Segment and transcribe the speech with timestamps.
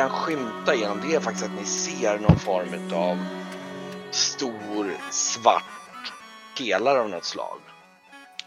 [0.00, 3.18] kan skymta genom det är faktiskt att ni ser någon form av
[4.12, 6.12] stor svart
[6.58, 7.60] pelare av något slag.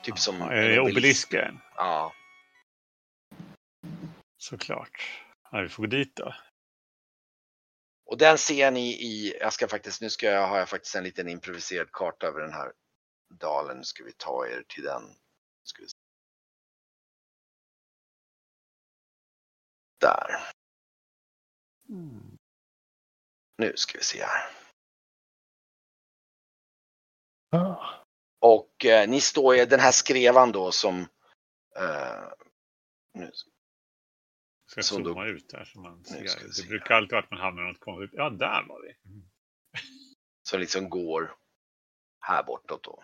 [0.04, 1.60] Typ som Ja, är det obelisken?
[1.76, 2.14] Ja.
[4.38, 5.24] Såklart.
[5.52, 6.34] Ja, vi får gå dit då.
[8.06, 11.04] Och den ser ni i, jag ska faktiskt, nu ska jag, har jag faktiskt en
[11.04, 12.72] liten improviserad karta över den här
[13.40, 13.78] dalen.
[13.78, 15.04] Nu ska vi ta er till den.
[15.64, 15.84] Ska
[21.90, 22.38] Där.
[23.58, 24.50] Nu ska vi se här.
[28.40, 31.00] Och eh, ni står i den här skrevan då som
[31.76, 32.30] eh,
[33.14, 33.32] nu,
[34.66, 36.24] Ska jag Så då- zooma ut här så man ser.
[36.24, 38.12] Det se brukar alltid vara att man hamnar något konstigt.
[38.14, 38.96] Ja, där var vi.
[40.44, 41.36] som liksom går
[42.20, 43.04] här bortåt då.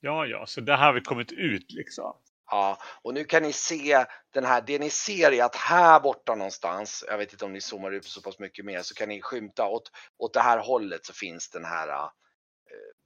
[0.00, 2.16] Ja, ja, så där har vi kommit ut liksom.
[2.50, 6.34] Ja, och nu kan ni se den här, det ni ser är att här borta
[6.34, 9.22] någonstans, jag vet inte om ni zoomar ut så pass mycket mer, så kan ni
[9.22, 12.08] skymta åt, åt det här hållet så finns den här, eh,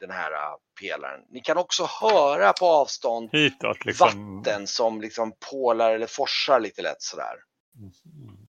[0.00, 1.20] den här eh, pelaren.
[1.28, 4.38] Ni kan också höra på avstånd Hitåt liksom.
[4.38, 7.34] vatten som liksom pålar eller forsar lite lätt sådär.
[7.78, 8.46] Mm.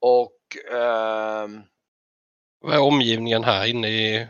[0.00, 1.62] Och ehm,
[2.60, 4.28] Vad är omgivningen här inne i...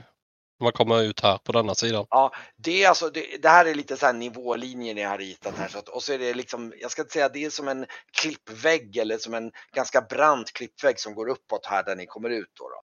[0.61, 2.07] Man kommer ut här på denna sidan.
[2.11, 5.57] Ja, det är alltså, det, det här är lite så här nivålinjer ni har ritat
[5.57, 5.69] här.
[5.69, 7.87] Så att, och så är det liksom, jag ska inte säga det är som en
[8.21, 12.53] klippvägg eller som en ganska brant klippvägg som går uppåt här där ni kommer ut
[12.55, 12.69] då.
[12.69, 12.83] då.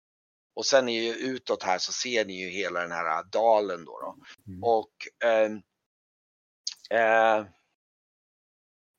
[0.54, 4.00] Och sen är ju utåt här så ser ni ju hela den här dalen då.
[4.00, 4.16] då.
[4.52, 4.62] Mm.
[4.62, 4.92] Och
[5.24, 5.62] ehm,
[6.90, 7.46] eh,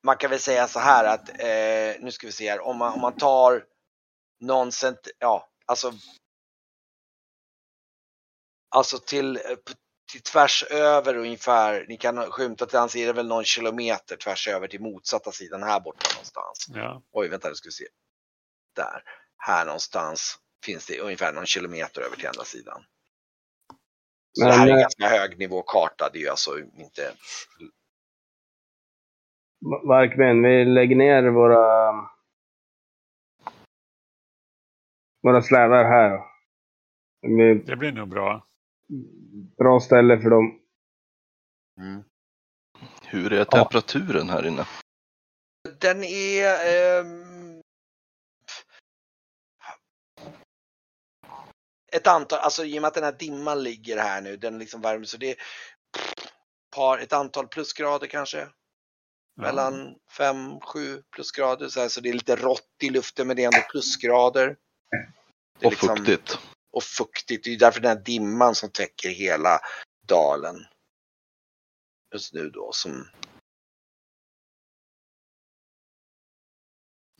[0.03, 2.93] man kan väl säga så här att, eh, nu ska vi se här, om man,
[2.93, 3.65] om man tar
[4.39, 5.93] någon cent, ja, alltså
[8.75, 9.41] Alltså till, eh,
[10.11, 14.47] till tvärs över ungefär, ni kan skymta till hans är det väl någon kilometer tvärs
[14.47, 16.65] över till motsatta sidan här borta någonstans.
[16.75, 17.01] Ja.
[17.11, 17.85] Oj, vänta, nu ska vi se.
[18.75, 19.03] Där,
[19.37, 22.83] här någonstans finns det ungefär någon kilometer över till andra sidan.
[24.33, 26.59] Så det här är Men, en eh, ganska hög nivå karta, det är ju alltså
[26.59, 27.13] inte
[29.87, 31.91] Varkmen, vi lägger ner våra...
[35.23, 36.19] Våra slävar här.
[37.21, 38.47] Det är Det blir nog bra.
[39.57, 40.59] Bra ställe för dem.
[41.79, 42.03] Mm.
[43.05, 44.65] Hur är temperaturen här inne?
[45.79, 46.45] Den är...
[46.99, 47.61] ehm,
[51.91, 54.81] ett antal, alltså i och med att den här dimman ligger här nu, den liksom
[54.81, 55.35] värmer så det är
[56.75, 58.37] par, ett antal plusgrader kanske.
[58.37, 58.49] Ja.
[59.35, 63.47] Mellan 5-7 plusgrader så, här, så det är lite rått i luften men det är
[63.47, 64.57] ändå plusgrader.
[65.59, 66.39] Det är Och liksom- fuktigt.
[66.71, 69.59] Och fuktigt, det är därför den här dimman som täcker hela
[70.07, 70.55] dalen.
[72.13, 73.09] Just nu då som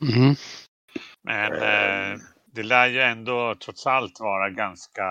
[0.02, 0.36] Mhm.
[1.22, 2.12] Men Eh.
[2.12, 5.04] eh, det lär ju ändå trots allt vara ganska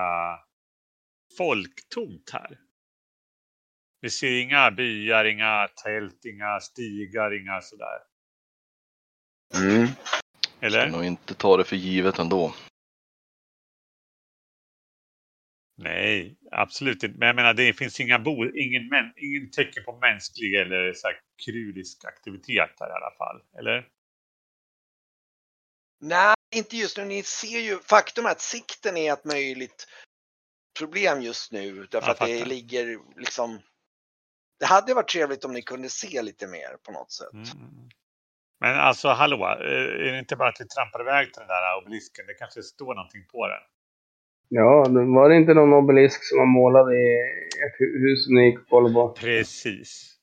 [1.38, 2.58] folktomt här.
[4.00, 7.98] Vi ser inga byar, inga tält, inga stigar, inga sådär.
[9.54, 9.88] mm.
[10.60, 10.78] Eller?
[10.78, 12.54] Jag nog inte ta det för givet ändå.
[15.82, 17.18] Nej, absolut inte.
[17.18, 21.06] Men jag menar, det finns inga bo, ingen, män, ingen tecken på mänsklig eller så
[21.06, 23.42] här, krydisk aktivitet här i alla fall.
[23.58, 23.88] Eller?
[26.00, 27.04] Nej, inte just nu.
[27.04, 29.86] Ni ser ju, faktum är att sikten är ett möjligt
[30.78, 31.86] problem just nu.
[31.90, 32.46] Därför Jag att det fattar.
[32.46, 33.60] ligger liksom...
[34.58, 37.32] Det hade varit trevligt om ni kunde se lite mer på något sätt.
[37.32, 37.88] Mm.
[38.60, 41.78] Men alltså, hallå, eh, är det inte bara att vi trampar iväg till den där
[41.78, 42.26] obelisken?
[42.26, 43.60] Det kanske står någonting på den.
[44.54, 47.04] Ja, det- var det inte någon obelisk som var målad i
[47.66, 49.08] ett hu- hus ni gick på?
[49.20, 50.18] Precis.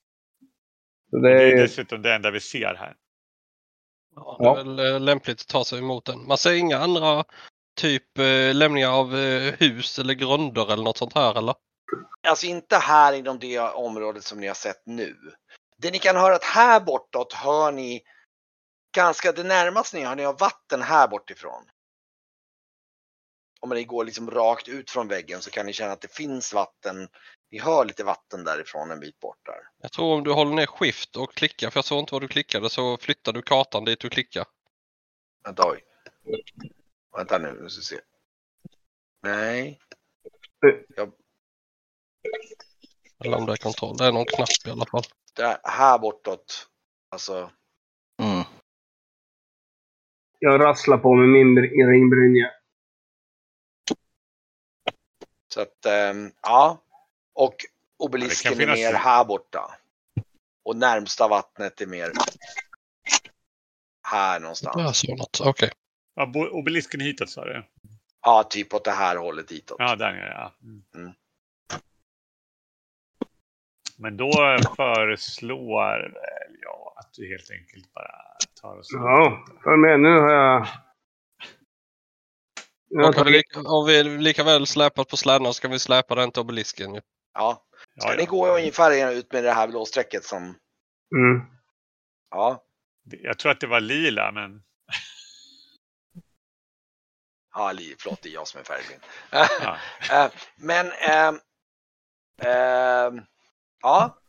[1.10, 1.56] Så det det är är ju...
[1.56, 2.94] dessutom det enda vi ser här.
[4.16, 6.26] Ja, det är väl eh, lämpligt att ta sig emot den.
[6.26, 7.24] Man ser inga andra
[7.76, 11.54] typ eh, lämningar av eh, hus eller grunder eller något sånt här eller?
[12.28, 15.16] Alltså inte här inom det området som ni har sett nu.
[15.78, 18.02] Det ni kan höra att här bortåt hör ni
[18.96, 21.62] ganska, det närmaste ni hör ni har vatten här bortifrån.
[23.60, 26.54] Om ni går liksom rakt ut från väggen så kan ni känna att det finns
[26.54, 27.08] vatten.
[27.50, 29.60] Ni hör lite vatten därifrån en bit bort där.
[29.82, 32.28] Jag tror om du håller ner skift och klickar, för jag såg inte vad du
[32.28, 34.44] klickade, så flyttar du kartan dit du klickar.
[35.44, 35.80] Vänta, oj.
[37.16, 38.00] Vänta nu, nu ska vi se.
[39.22, 39.80] Nej.
[43.24, 43.96] Eller om det är kontroll.
[43.96, 45.02] Det är någon knapp i alla fall.
[45.36, 46.68] Där, här bortåt.
[47.10, 47.50] Alltså,
[48.22, 48.44] Mm.
[50.38, 52.50] Jag rasslar på med min br- ringbrynja.
[55.54, 56.78] Så att, ehm, ja.
[57.34, 59.70] Och Ja, obelisken kan är finnas- mer här borta.
[60.64, 62.12] Och närmsta vattnet är mer
[64.08, 64.76] Här någonstans.
[64.76, 65.40] Jag såg något.
[65.44, 65.70] Okej.
[66.14, 67.64] Ja, obelisken hitåt sa du?
[68.22, 69.76] Ja, typ åt det här hållet ditåt.
[69.78, 70.52] Ja, där nere ja.
[70.62, 70.82] Mm.
[70.94, 71.12] Mm.
[73.96, 74.32] Men då
[74.76, 76.14] föreslår
[76.60, 78.14] jag att du helt enkelt bara
[78.60, 79.10] tar och slår.
[79.10, 80.66] Ja, för med nu har jag...
[82.94, 86.14] Och har vi, lika, har vi lika väl släpat på sladden så kan vi släpa
[86.14, 86.94] den till obelisken.
[86.94, 87.02] Ja.
[87.34, 87.62] Ja,
[88.00, 88.16] Ska ja.
[88.16, 90.42] ni gå ungefär ut med det här blå strecket som...
[91.16, 91.46] Mm.
[92.30, 92.64] Ja.
[93.10, 94.62] Jag tror att det var lila, men
[97.54, 99.02] Ja, li- förlåt, det är jag som är färgblind.
[99.30, 99.76] ja.
[100.24, 100.92] Eh, Men...
[100.92, 101.38] ehm,
[102.42, 103.22] ehm,
[103.82, 104.19] ja,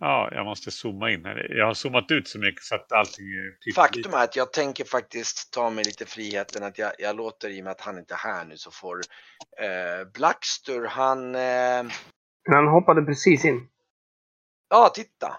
[0.00, 1.46] ja, jag måste zooma in här.
[1.58, 3.80] Jag har zoomat ut så mycket så att allting är pyttelite.
[3.80, 7.60] faktum är att jag tänker faktiskt ta mig lite friheten att jag, jag låter, i
[7.60, 8.96] och med att han inte är här nu, så får
[9.60, 11.34] eh, Blackster, han...
[11.34, 11.92] Eh,
[12.50, 13.68] Han hoppade precis in.
[14.68, 15.36] ja, titta.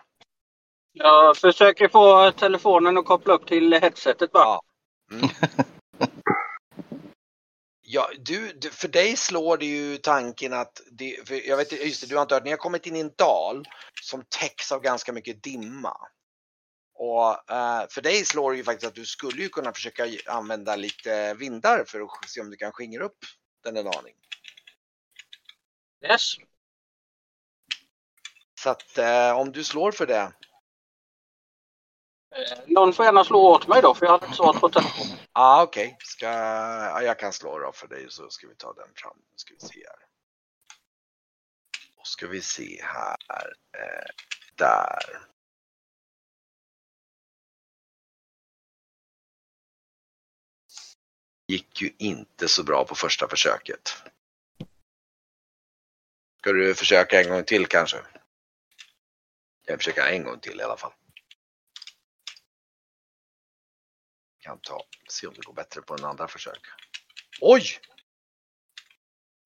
[0.93, 4.43] Jag försöker få telefonen att koppla upp till headsetet bara.
[4.43, 4.61] Ja.
[5.13, 5.29] Mm.
[7.89, 12.07] Ja, du, du, för dig slår det ju tanken att, det, jag vet just det,
[12.07, 13.65] du har inte hört, ni har kommit in i en dal
[14.01, 15.97] som täcks av ganska mycket dimma.
[16.93, 20.75] Och eh, för dig slår det ju faktiskt att du skulle ju kunna försöka använda
[20.75, 23.19] lite vindar för att se om du kan skingra upp
[23.63, 24.15] den en aning.
[26.03, 26.33] Yes.
[28.59, 30.31] Så att eh, om du slår för det.
[32.37, 35.17] Eh, Någon får gärna slå åt mig då för jag har inte svårt på telefonen.
[35.17, 35.97] Ja, ah, okej.
[35.99, 39.17] Ska, ja, jag kan slå då för dig så ska vi ta den fram.
[39.35, 40.07] Ska vi se här.
[41.97, 43.53] Då ska vi se här.
[43.77, 44.09] Eh,
[44.55, 45.27] där.
[51.47, 54.03] Gick ju inte så bra på första försöket.
[56.39, 57.97] Ska du försöka en gång till kanske?
[59.65, 60.93] Jag försöker en gång till i alla fall.
[64.47, 66.61] Kan ta, se om det går bättre på en andra försök.
[67.41, 67.63] Oj!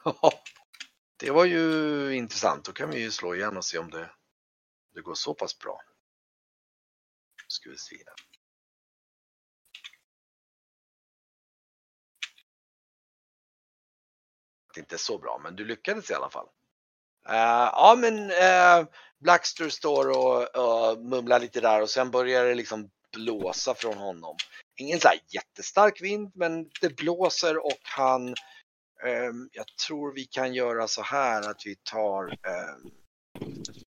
[1.18, 2.66] Det var ju intressant.
[2.66, 4.12] Då kan vi ju slå igen och se om det,
[4.94, 5.82] det går så pass bra.
[7.38, 7.96] Nu ska vi se.
[14.74, 16.48] Det är inte så bra, men du lyckades i alla fall.
[17.30, 17.36] Uh,
[17.74, 18.88] ja, men uh,
[19.20, 24.36] Blackster står och och mumlar lite där och sen börjar det liksom blåsa från honom.
[24.82, 28.28] Ingen så här jättestark vind, men det blåser och han
[29.04, 32.92] eh, jag tror vi kan göra så här att vi tar eh,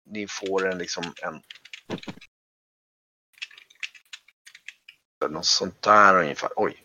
[0.06, 1.42] ni får en liksom en
[5.30, 6.50] något sånt där ungefär.
[6.56, 6.84] Oj,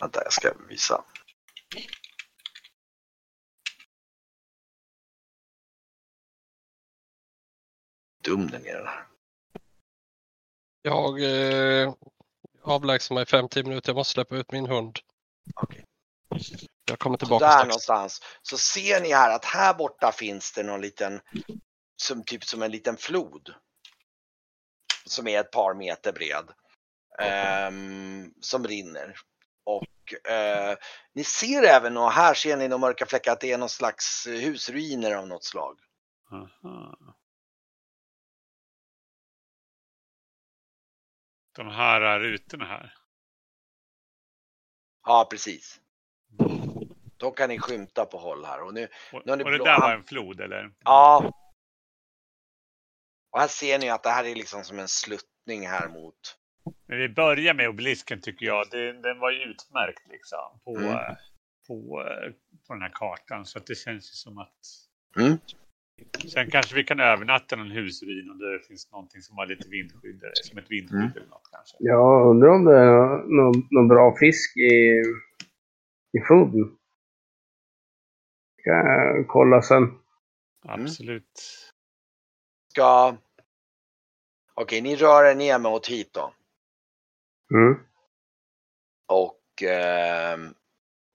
[0.00, 1.04] vänta jag ska visa.
[8.24, 9.06] Dum den är den här.
[10.82, 11.94] Jag eh,
[12.68, 13.88] avlägsnar mig 5-10 minuter.
[13.88, 14.98] Jag måste släppa ut min hund.
[15.54, 15.84] Okej.
[16.84, 17.68] Jag kommer Så tillbaka där strax.
[17.68, 21.20] någonstans så ser ni här att här borta finns det någon liten,
[22.02, 23.54] som typ som en liten flod.
[25.06, 26.48] Som är ett par meter bred.
[27.20, 29.16] ehm, som rinner.
[29.64, 30.76] Och eh,
[31.14, 34.26] ni ser även, och här ser ni några mörka fläckar, att det är någon slags
[34.26, 35.78] husruiner av något slag.
[36.32, 36.96] Aha.
[41.58, 42.94] De här rutorna här.
[45.06, 45.80] Ja, precis.
[47.16, 48.62] De kan ni skymta på håll här.
[48.62, 50.72] Och nu, Och, Nu och det blå- där var en flod eller?
[50.84, 51.32] ja.
[53.30, 56.38] Och här ser ni att det här är liksom som en sluttning här mot
[56.86, 58.70] Men vi börjar med obelisken tycker jag.
[58.70, 61.16] Den, den var ju utmärkt liksom på, Mm.
[61.66, 62.32] på, eh,
[62.66, 63.46] på den här kartan.
[63.46, 64.56] Så att det känns ju som att...
[65.16, 65.38] Mm.
[66.32, 70.22] Sen kanske vi kan övernatta någon husruin om det finns någonting som har lite vindskydd.
[70.34, 71.12] Som ett vindskydd Mm.
[71.16, 71.76] eller något kanske.
[71.78, 75.02] Jag undrar om det är någon, någon bra fisk i,
[76.18, 76.76] i floden.
[78.60, 79.98] Ska jag kolla sen.
[80.62, 81.40] Absolut.
[82.70, 83.16] ska...
[84.54, 86.32] Okej, ni rör er ner mot hit då.
[87.54, 87.74] Mm.
[89.06, 90.54] Och ehm,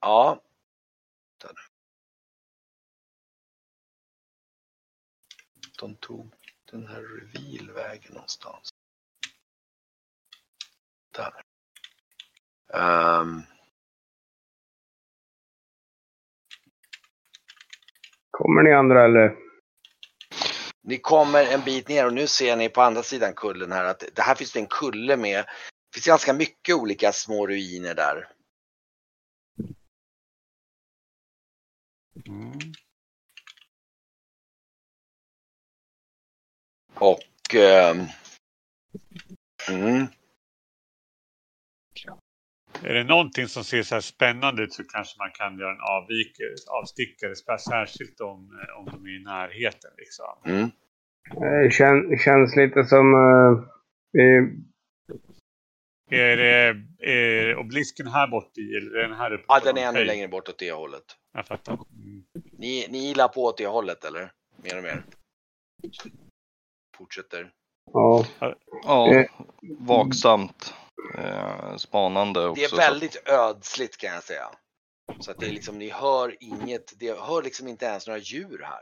[0.02, 0.42] ja.
[5.84, 6.34] De tog
[6.72, 8.70] den här reveal-vägen någonstans.
[11.16, 11.42] Där.
[12.74, 13.42] Ehm,
[18.32, 19.36] Kommer ni andra eller?
[20.82, 24.04] Ni kommer en bit ner och nu ser ni på andra sidan kullen här att
[24.13, 25.46] det här finns det en kulle med.
[25.46, 28.32] Det finns ganska mycket olika små ruiner där.
[32.28, 32.60] Mm.
[36.95, 38.05] Och ehm,
[39.69, 40.07] Mm.
[42.83, 45.81] Är det någonting som ser så här spännande ut så kanske man kan göra en
[45.81, 46.47] avvikare,
[46.81, 49.91] avstickare, särskilt om, eh, om de är i närheten.
[49.97, 50.25] Liksom.
[50.45, 50.69] Mm.
[51.63, 53.13] Det kän, känns lite som...
[53.13, 53.63] Uh,
[54.12, 54.27] vi,
[56.09, 59.43] Är, det, är obelisken här borta i eller är den här uppe?
[59.47, 61.03] Ja, den är ännu längre bort åt det hållet.
[61.33, 61.73] Jag fattar.
[61.73, 62.23] Mm.
[62.51, 64.31] Ni, ni gillar på åt det hållet eller?
[64.63, 65.03] Mer och mer.
[66.97, 67.51] Fortsätter.
[67.93, 68.25] ja.
[68.83, 69.29] Ja, Eh.
[69.79, 70.73] vaksamt.
[71.17, 72.59] Eh, spanande också.
[72.59, 74.51] Det är så- väldigt ödsligt kan jag säga.
[75.19, 78.62] Så att det är liksom, ni hör inget, det hör liksom inte ens några djur
[78.63, 78.81] här.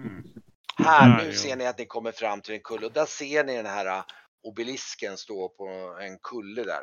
[0.00, 0.22] Mm.
[0.76, 3.56] Här, nu ser ni att ni kommer fram till en kulle och där ser ni
[3.56, 4.04] den här äh,
[4.42, 5.66] obelisken stå på
[6.00, 6.82] en kulle där.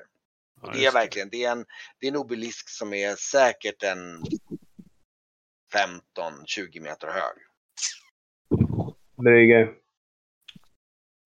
[0.61, 1.65] Ja, Och det är verkligen, det är en,
[1.99, 4.23] det är en obelisk som är säkert en
[5.73, 7.37] 15-20 meter hög.
[9.23, 9.69] Brygge.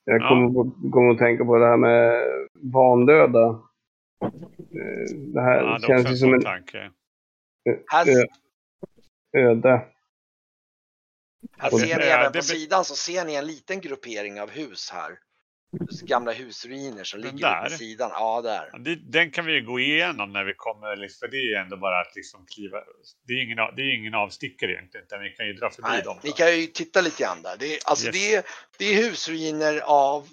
[0.05, 0.29] Jag Ja.
[0.29, 3.45] kommer, på- kommer att tänka på det här med vandöda.
[4.21, 6.91] Eh, Det här Ja, det är känns ju som en tanke.
[7.69, 8.25] Ö-
[9.37, 9.85] öde.
[11.57, 15.11] här ser ni även på sidan så ser ni en liten gruppering av hus här.
[16.01, 17.69] Gamla husruiner som Den ligger där?
[17.69, 18.09] vid sidan.
[18.13, 18.97] Ja, där.
[19.11, 21.77] Den kan vi ju gå igenom när vi kommer, liksom, för det är ju ändå
[21.77, 22.77] bara att liksom kliva.
[23.27, 26.01] Det är ingen, det är ingen avstickare egentligen, utan vi kan ju dra förbi Nej,
[26.03, 26.19] dem.
[26.23, 26.35] ni då.
[26.35, 27.55] kan ju titta lite grann där.
[27.59, 28.15] Det är, alltså Yes.
[28.15, 28.43] det, är,
[28.77, 30.27] det är husruiner av...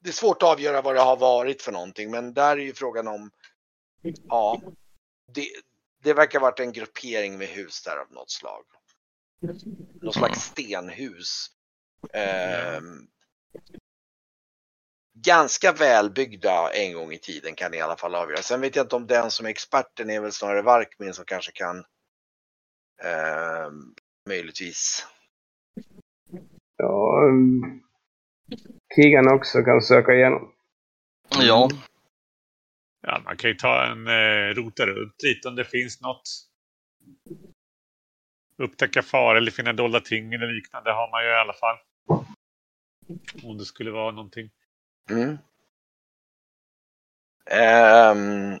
[0.00, 2.72] Det är svårt att avgöra vad det har varit för någonting, men där är ju
[2.74, 3.30] frågan om...
[4.28, 4.60] Ja,
[5.34, 5.46] det,
[6.02, 8.64] det verkar ha varit en gruppering med hus där av något slag.
[10.02, 11.46] Något slags stenhus.
[12.12, 13.06] Ehm,
[15.24, 18.42] ganska välbyggda en gång i tiden kan ni i alla fall avgöra.
[18.42, 21.52] Sen vet jag inte om den som är experten är väl snarare Varkmin som kanske
[21.52, 21.84] kan
[23.02, 23.94] ehm,
[24.28, 25.06] möjligtvis
[26.76, 27.82] Ja, um,
[28.94, 30.52] Kigan också kan söka igenom.
[31.28, 31.68] Ja,
[33.00, 36.22] Ja, man kan ju ta en eh, rota runt lite om det finns något.
[38.56, 41.76] Upptäcka faror eller finna dolda ting eller liknande har man ju i alla fall.
[43.44, 44.50] Om det skulle vara någonting.
[45.10, 45.38] Mm.
[47.50, 48.58] Ehm.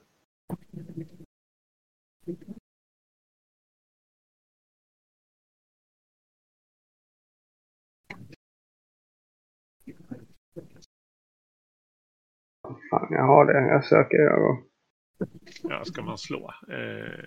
[12.90, 13.68] Fan, jag har det.
[13.72, 14.16] Jag söker.
[14.18, 14.62] Jag.
[15.62, 16.54] Ja, ska man slå?
[16.68, 17.24] Eh,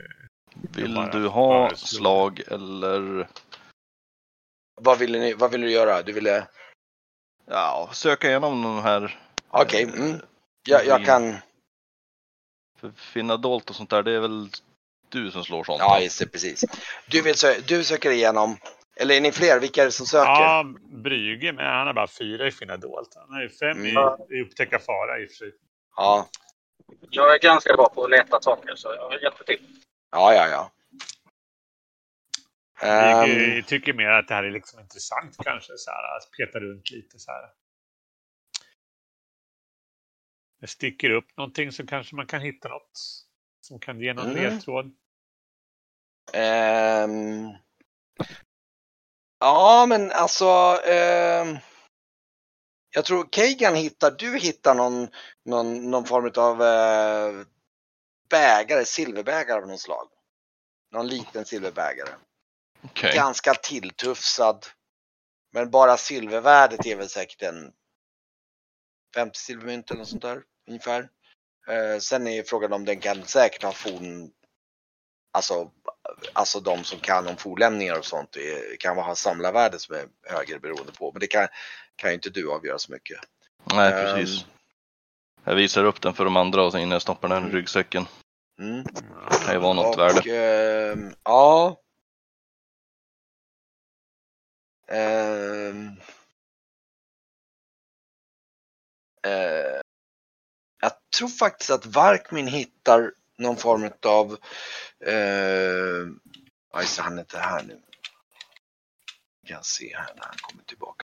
[0.76, 3.28] vill bara- du ha slag eller
[4.82, 6.02] vad, ville ni, vad ville du göra?
[6.02, 6.48] Du ville...
[7.52, 9.20] ja, söka igenom de här.
[9.50, 10.22] Okej, eh, mm.
[10.68, 11.36] jag, jag kan...
[12.80, 14.50] För finna dolt och sånt där, det är väl
[15.10, 15.80] du som slår sånt?
[15.80, 16.66] Ja, just det, precis.
[17.08, 18.58] Du, vill sö- du söker igenom...
[18.96, 19.60] Eller är ni fler?
[19.60, 20.32] Vilka är det som söker?
[20.32, 23.14] ja, Brüge, men han har bara fyra i finna dolt.
[23.16, 24.14] Han har ju fem i, Mm.
[24.30, 25.52] i upptäcka fara i och för sig.
[25.96, 26.28] Ja,
[27.10, 29.60] Jag är ganska bra på att leta saker så jag hjälper till.
[30.12, 30.48] ja, ja.
[30.48, 30.72] ja.
[32.84, 35.74] Ehm, tycker mer att det här är liksom intressant kanske.
[35.78, 37.50] Så här, att peta runt lite så här.
[40.60, 43.00] Det sticker upp någonting så kanske man kan hitta något
[43.62, 44.44] som kan ge någon Mm.
[44.44, 44.96] ledtråd.
[46.34, 47.50] ehm,
[49.40, 50.46] ja, men alltså...
[50.86, 51.58] ehm,
[52.94, 54.12] jag tror Kagan hittar...
[54.12, 55.08] Du hittar någon,
[55.46, 57.46] någon, någon form av eh,
[58.30, 60.08] bägare, silverbägare av något slag.
[60.92, 62.10] Någon liten silverbägare.
[62.84, 63.16] Okej.
[63.16, 64.66] Ganska tilltufsad.
[65.54, 67.72] Men bara silvervärdet är väl säkert en
[69.16, 71.10] 50 silvermynt eller något sånt där ungefär.
[71.68, 74.32] Eh, sen är frågan om den kan säkert ha forn,
[75.34, 75.72] alltså,
[76.34, 80.60] alltså de som kan om fornlämningar och sånt är, kan ha samlarvärde som är högre
[80.60, 81.12] beroende på.
[81.12, 81.48] Men det kan,
[81.96, 83.20] kan ju inte du avgöra så mycket.
[83.64, 84.46] Nej, Ehm, precis.
[85.44, 88.06] Jag visar upp den för de andra och sen innan jag stoppar den i ryggsäcken.
[88.60, 88.84] Mm.
[89.32, 90.36] Det kan ju vara något och, värde.
[90.92, 91.78] ehm, ja.
[99.26, 99.82] Uh,
[100.82, 104.38] jag tror faktiskt att Varkmin hittar någon form av...
[105.06, 106.10] Eh, uh,
[106.72, 107.82] ja, han är inte här nu.
[109.42, 111.04] Vi kan se här när han kommer tillbaka.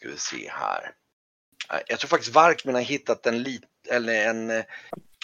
[0.00, 0.94] Ska vi se här.
[1.72, 4.64] Eh, Jag tror faktiskt Varkmin har hittat en, lit, eller en eh,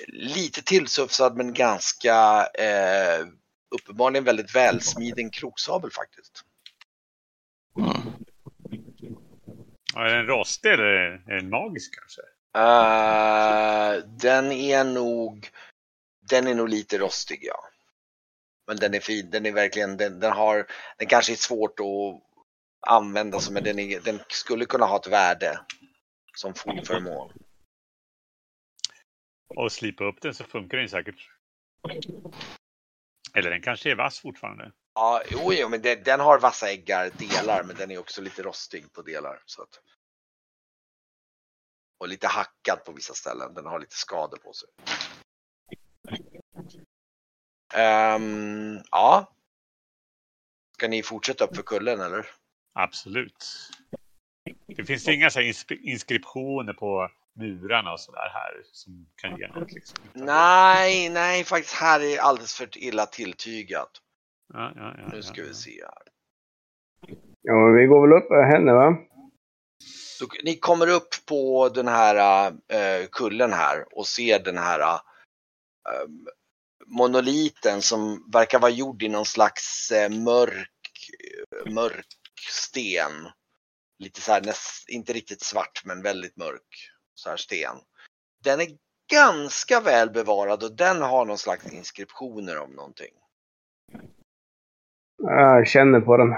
[0.06, 3.26] lite tillsufsad men ganska eh,
[3.74, 6.44] uppenbarligen väldigt välsmiden kroksabel faktiskt.
[7.78, 8.02] Mm.
[9.94, 10.84] Ja, är den rostig eller
[11.26, 12.22] är den magisk kanske?
[12.56, 15.48] Eh, den är nog,
[16.30, 17.68] den är nog lite rostig ja.
[18.66, 20.66] Men den är fin, den är verkligen, den, den har,
[20.98, 22.22] den kanske är svårt att
[22.80, 25.60] använda sig men den, är, den skulle kunna ha ett värde
[26.36, 27.32] som fornföremål.
[29.48, 31.30] Och slipa upp den så funkar den säkert.
[33.34, 34.72] Eller den kanske är vass fortfarande.
[34.94, 38.42] Ja, jo, jo men den, den har vassa äggar, delar, men den är också lite
[38.42, 39.42] rostig på delar.
[39.46, 39.80] Så att...
[41.98, 43.54] Och lite hackad på vissa ställen.
[43.54, 44.68] Den har lite skador på sig.
[47.74, 49.32] Ehm, ja.
[50.72, 52.30] Ska ni fortsätta upp för kullen eller?
[52.78, 53.70] Absolut.
[54.66, 55.40] Det finns inga så
[55.70, 59.72] inskriptioner på murarna och sådär här som kan ge något.
[59.72, 59.98] Liksom.
[60.12, 63.90] Nej, nej, faktiskt här är alldeles för illa tilltygat.
[64.52, 66.02] Ja, ja, ja, Nu ska ja, vi se här.
[67.42, 68.96] Ja, men vi går väl upp med henne va?
[70.18, 74.98] Så, ni kommer upp på den här äh, kullen här och ser den här äh,
[76.86, 80.70] monoliten som verkar vara gjord i någon slags äh, mörk,
[81.70, 82.06] mörk
[82.40, 83.12] sten.
[83.98, 87.76] Lite så här, näst, inte riktigt svart men väldigt mörk så här sten.
[88.44, 88.68] Den är
[89.10, 93.14] ganska väl bevarad och den har någon slags inskriptioner om någonting.
[95.16, 96.34] Jag känner på den.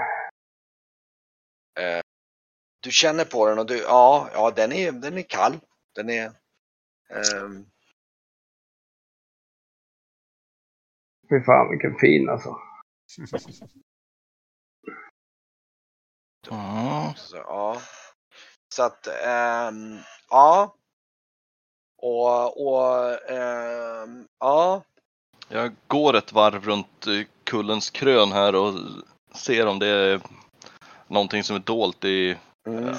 [2.79, 5.59] Du känner på den och du, ja, ja den är, den är kall.
[5.95, 6.31] Den är
[7.09, 7.65] ehm,
[11.29, 12.57] Fy fan vilken fin alltså.
[16.49, 17.13] Ja.
[17.17, 17.81] Så, ja.
[18.75, 19.99] Så att, ehm,
[20.29, 20.75] ja.
[22.01, 24.83] Och, och ehm, ja.
[25.47, 28.73] Jag går ett varv runt eh, kullens krön här och
[29.35, 30.21] ser om det är
[31.07, 32.87] någonting som är dolt i Mm.
[32.87, 32.97] eh,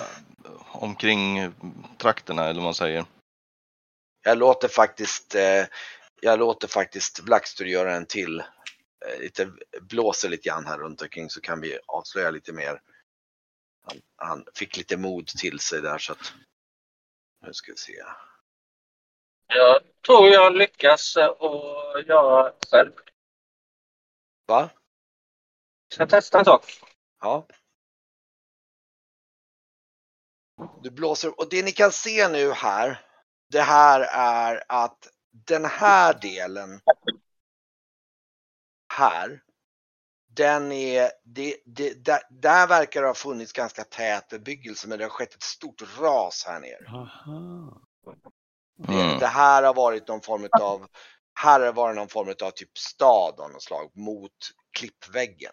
[0.73, 1.53] omkring
[1.99, 3.05] trakterna eller vad man säger.
[4.23, 5.65] Jag låter faktiskt, eh,
[6.21, 8.41] jag låter faktiskt Blackster göra en till.
[9.07, 9.51] Eh, lite,
[9.81, 12.81] blåser lite grann här runt omkring så kan vi avslöja lite mer.
[13.83, 16.33] Han, han fick lite mod till sig där så att.
[17.41, 18.03] Nu ska vi se.
[19.47, 22.93] Jag tror jag lyckas att göra själv.
[24.47, 24.71] Va?
[25.93, 26.65] Ska testa en sak.
[27.21, 27.47] Ja.
[30.83, 33.07] Du blåser och det ni kan se nu här.
[33.49, 36.81] Det här är att den här delen.
[38.93, 39.43] Här.
[40.41, 45.05] Den är, det, det, där, där verkar det ha funnits ganska tät bebyggelse men det
[45.05, 46.89] har skett ett stort ras här nere.
[46.89, 47.81] Aha.
[48.79, 49.19] Det, Mm.
[49.19, 50.87] det här har varit någon form av,
[51.41, 54.33] här har det varit någon form av typ stad av något slag mot
[54.79, 55.53] klippväggen.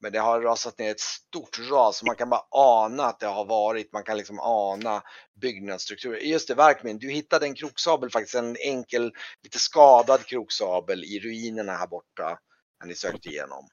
[0.00, 3.26] Men det har rasat ner ett stort ras så man kan bara ana att det
[3.26, 5.02] har varit, man kan liksom ana
[5.40, 6.18] byggnadsstrukturer.
[6.18, 11.72] Just det, Verkmin, du hittade en kroksabel faktiskt, en enkel, lite skadad kroksabel i ruinerna
[11.72, 12.38] här borta
[12.80, 13.68] när ni sökte igenom.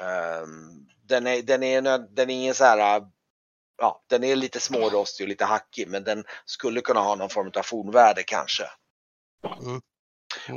[0.00, 3.02] Ehm, den, är, den, är, den är ingen så här,
[3.78, 7.52] ja, den är lite smårostig och lite hackig men den skulle kunna ha någon form
[7.56, 8.64] av fornvärde kanske.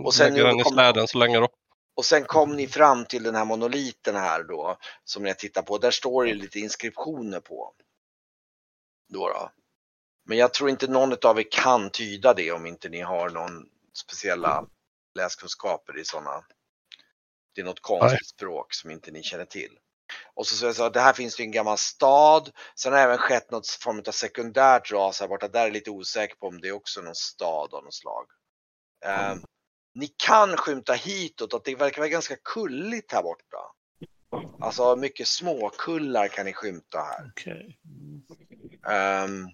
[0.05, 1.47] Och sen Lägger den i släden så länge då.
[1.95, 5.77] Och sen kom ni fram till den här monoliten här då som ni tittar på.
[5.77, 7.73] Där står det lite inskriptioner på.
[9.09, 9.51] Då då.
[10.25, 13.65] Men jag tror inte någon av er kan tyda det om inte ni har någon
[13.93, 14.65] speciella
[15.15, 16.43] läskunskaper i sådana.
[17.55, 19.77] Det är något konstigt språk som inte ni känner till.
[20.33, 22.51] Och så, så jag sa, det här finns det en gammal stad.
[22.75, 25.47] Sen har det även skett något form av sekundärt ras här borta.
[25.47, 28.25] Där är jag lite osäker på om det är också någon stad av något slag.
[29.05, 29.43] Ehm,
[29.93, 33.57] ni kan skymta hitåt att det verkar vara ganska kulligt här borta.
[34.59, 37.31] Alltså mycket småkullar kan ni skymta här.
[37.31, 37.79] Okej.
[38.89, 39.47] Ehm,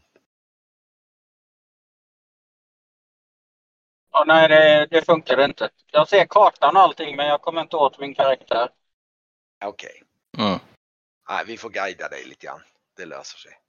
[4.17, 5.69] Ja, nej, det, det funkar inte.
[5.91, 8.69] Jag ser kartan och allting men jag kommer inte åt min karaktär.
[9.65, 10.03] Okej,
[10.37, 10.59] Mm.
[11.29, 12.61] Nej, vi får guida dig lite grann.
[12.95, 13.59] Det löser sig.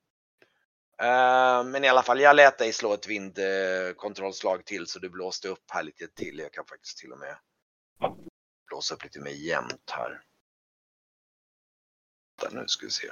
[0.99, 5.49] Ehm, men i alla fall, jag lät dig slå ett vindkontrollslag till så du blåste
[5.49, 6.39] upp här lite till.
[6.39, 7.37] Jag kan faktiskt till och med
[8.69, 10.21] blåsa upp lite mer jämnt här.
[12.51, 13.09] Nu ska vi se.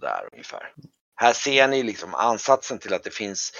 [0.00, 0.74] Där ungefär.
[1.16, 3.52] Här ser ni liksom ansatsen till att det finns,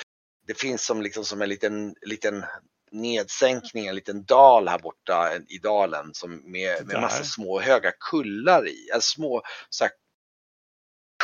[0.47, 2.45] det finns som liksom som en liten, liten
[2.91, 8.69] nedsänkning, en liten dal här borta i dalen som med, med massa små höga kullar
[8.69, 9.93] i, alltså små så här,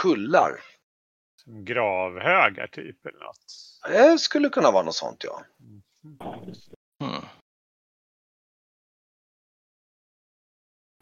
[0.00, 0.60] kullar.
[1.44, 3.44] Som gravhögar typ eller något.
[3.88, 5.42] Det skulle kunna vara något sånt ja.
[7.00, 7.26] Hmm.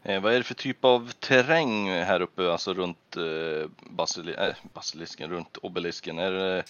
[0.05, 4.55] Eh, vad är det för typ av terräng här uppe, alltså runt eh, basili äh,
[4.75, 6.19] basilisken, runt obelisken?
[6.19, 6.65] Är det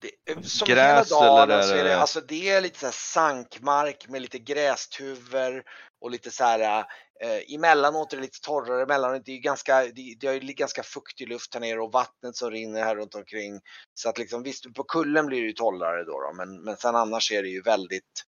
[0.00, 4.08] Det, som Gräs hela är så är det, alltså det är lite så här sankmark
[4.08, 5.62] med lite grästuvor
[6.00, 6.84] och lite så här
[7.22, 10.82] eh, emellanåt är det lite torrare, emellanåt det är ju ganska, det, det är ganska
[10.82, 13.60] fuktig luft här nere och vattnet som rinner här runt omkring.
[13.94, 16.96] Så att liksom visst, på kullen blir det ju torrare då, då men, men sen
[16.96, 18.24] annars är det ju väldigt,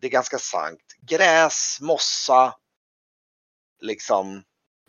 [0.00, 0.86] det är ganska sankt.
[1.10, 2.54] Gräs, mossa,
[3.82, 4.42] liksom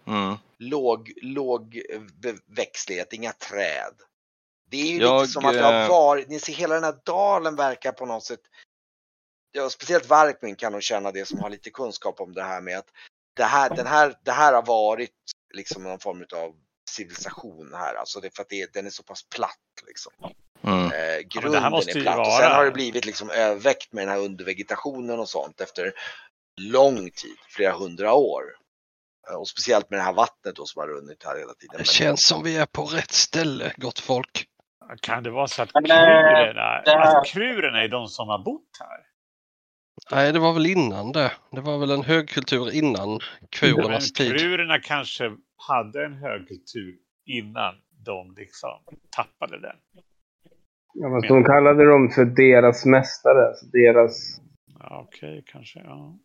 [0.08, 0.36] mm.
[0.58, 1.82] låg, låg
[2.25, 3.93] eh, växtlighet, inga träd.
[4.69, 6.84] Det är ju Jag, lite som att det har eh, varit, ni ser hela den
[6.84, 8.41] här dalen verkar på något sätt,
[9.51, 12.77] ja, speciellt Varkmin kan nog känna det som har lite kunskap om det här med
[12.77, 12.91] att
[13.36, 15.12] det här, den här, det här har varit
[15.53, 16.56] liksom någon form av
[16.89, 20.13] civilisation här, alltså det är för att det, den är så pass platt liksom.
[20.63, 20.91] Mm.
[20.91, 24.13] Eh, grunden måste är platt och vara- sen har det blivit liksom överväxt med den
[24.13, 25.93] här undervegetationen och sånt efter
[26.62, 28.43] lång tid, flera hundra år.
[29.29, 31.71] Eh, Och speciellt med det här vattnet då som har runnit här hela tiden.
[31.73, 34.45] Det Men- känns som vi är på rätt ställe, gott folk.
[35.01, 38.69] Kan det vara så att Men, eh, krurerna, alltså, krurerna är de som har bott
[38.79, 38.99] här?
[40.12, 41.31] Nej, det var väl innan det.
[41.51, 44.39] Det var väl en högkultur innan Men kvorernas tid.
[44.39, 45.31] krurerna kanske
[45.67, 48.69] hade en högkultur innan de liksom
[49.15, 49.75] tappade den.
[50.93, 53.47] Ja, fast de kallade dem för deras mästare.
[53.47, 54.39] Alltså deras...
[54.79, 55.79] Ja, Okej, kanske.
[55.79, 56.15] Ja.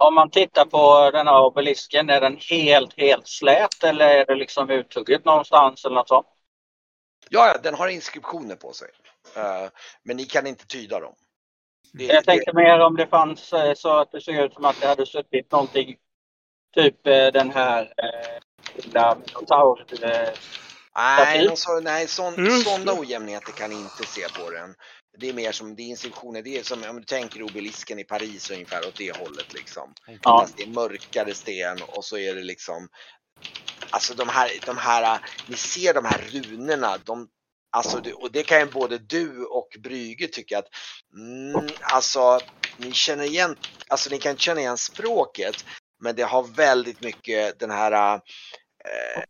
[0.00, 4.34] Om man tittar på den här obelisken, är den helt, helt slät eller är det
[4.34, 6.26] liksom uthugget någonstans eller något sånt?
[7.30, 8.88] Ja, den har inskriptioner på sig.
[9.36, 9.68] Eh,
[10.02, 11.14] men ni kan inte tyda dem.
[11.92, 14.80] Det, Jag tänkte mer om det fanns eh, så att det såg ut som att
[14.80, 15.96] det hade suttit någonting,
[16.74, 18.40] typ eh, den här eh,
[18.74, 19.84] lilla minotaur.
[20.02, 20.28] Eh,
[20.96, 21.46] nej, Okej.
[21.46, 22.50] någon så, nej sån, det.
[22.50, 24.74] sådana ojämnheter kan ni inte se på den.
[25.20, 28.04] Det är mer som, det är inskriptioner, det är som om du tänker obelisken i
[28.04, 29.94] Paris ungefär åt det hållet liksom.
[30.06, 30.40] Ja.
[30.40, 32.88] Fast det är mörkare sten och så är det liksom
[33.90, 37.28] Alltså de här, de här, ni ser de här runorna, de,
[37.70, 40.68] alltså, och det kan ju både du och Brygge tycka att,
[41.14, 42.40] mm, alltså
[42.76, 43.56] ni känner igen,
[43.88, 45.64] alltså ni kan känna igen språket,
[46.00, 49.22] men det har väldigt mycket den här, eh,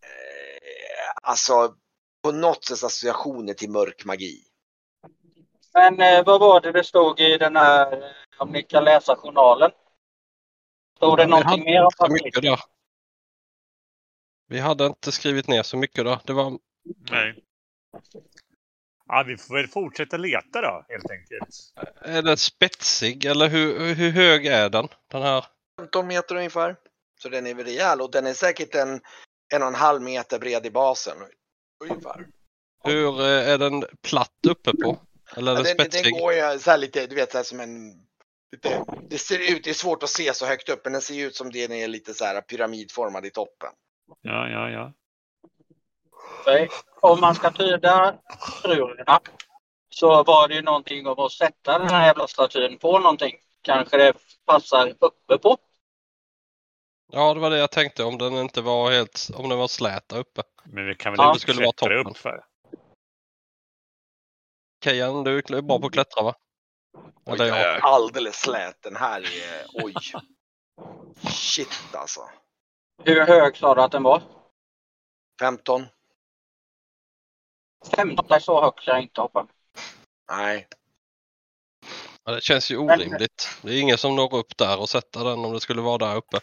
[1.22, 1.74] alltså
[2.22, 4.47] på något sätt associationer till mörk magi.
[5.74, 9.16] Men eh, vad var det det stod i den här, eh, om ni kan läsa
[9.16, 9.70] journalen?
[10.96, 12.60] Stod det någonting mer om mycket där.
[14.48, 16.18] Vi hade inte skrivit ner så mycket där.
[16.24, 16.58] Det var
[17.10, 17.44] Nej.
[19.06, 21.48] Ja, vi får väl fortsätta leta då, helt enkelt.
[22.02, 24.88] Är den spetsig eller hur, hur hög är den?
[25.10, 25.44] Den här?
[25.80, 26.76] 15 meter ungefär.
[27.18, 29.00] Så den är väl rejäl och den är säkert en,
[29.54, 31.16] en och en halv meter bred i basen.
[31.84, 32.26] Ungefär.
[32.84, 34.98] Hur eh, är den platt uppe på?
[35.38, 37.60] Eller är Ja, den den, går ju så här lite, du vet så här som
[37.60, 37.92] en...
[38.52, 41.26] Lite, det ser ut, det är svårt att se så högt upp, men den ser
[41.26, 43.70] ut som den är lite så här pyramidformad i toppen.
[44.22, 44.92] Ja, ja, ja.
[47.00, 48.14] Om man ska tyda
[48.62, 49.20] krurerna
[49.90, 53.36] så var det ju någonting om att sätta den här jävla statyn på någonting.
[53.62, 54.12] Kanske det
[54.46, 55.56] passar uppe på.
[57.12, 58.04] Ja, det var det jag tänkte.
[58.04, 60.42] Om den inte var helt, om den var slät där uppe.
[60.64, 62.06] Men vi kan väl Ja, inte det skulle vara toppen.
[62.06, 62.44] upp för.
[64.84, 66.34] Kejan, du är bra på att klättra va?
[67.24, 67.62] Oj, Eller jag ja.
[67.66, 68.82] är alldeles slät.
[68.82, 69.94] Den här är, oj.
[71.30, 72.20] Shit alltså.
[73.04, 74.22] Hur hög sa du att den var?
[75.40, 75.86] 15?
[77.96, 79.46] 15 är så högt så jag inte hoppar.
[80.30, 80.68] Nej.
[82.24, 83.58] ja, det känns ju orimligt.
[83.62, 86.16] Det är ingen som når upp där och sätter den om det skulle vara där
[86.16, 86.40] uppe.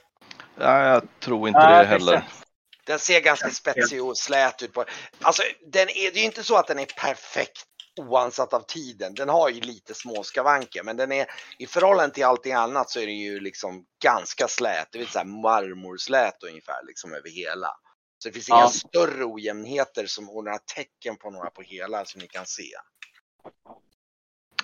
[0.60, 2.13] Ja, jag tror inte Nej, det det heller.
[2.13, 2.43] känns-
[2.86, 4.74] Den ser ganska spetsig och slät ut.
[4.74, 4.86] På.
[5.21, 7.65] Alltså, den är, det är ju inte så att den är perfekt
[7.99, 9.13] oansatt av tiden.
[9.13, 11.27] Den har ju lite små skavanker, men den är
[11.58, 14.88] i förhållande till allting annat så är den ju liksom ganska slät.
[14.91, 17.69] Det vill säga marmorslät ungefär liksom över hela.
[18.17, 18.60] Så det finns Ja.
[18.60, 22.71] inga större ojämnheter som, och några tecken på några på hela som ni kan se.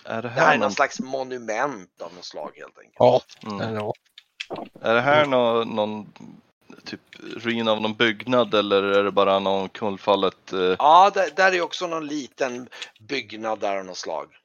[0.06, 2.96] Är det Det här här, är någon någon, slags monument av något slag helt enkelt.
[3.00, 3.92] Ja, mm.
[4.82, 6.14] är det här någon, någon
[6.86, 10.54] typ ruin av någon byggnad eller är det bara någon kullfallet?
[10.54, 14.38] Eh, Ja, där, där är också någon liten byggnad där av något slag.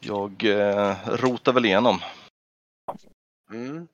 [0.00, 2.00] jag eh, rotar väl igenom.
[3.50, 3.88] Mm.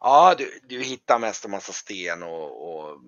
[0.00, 3.00] Ja, du, du hittar mest en massa sten och, och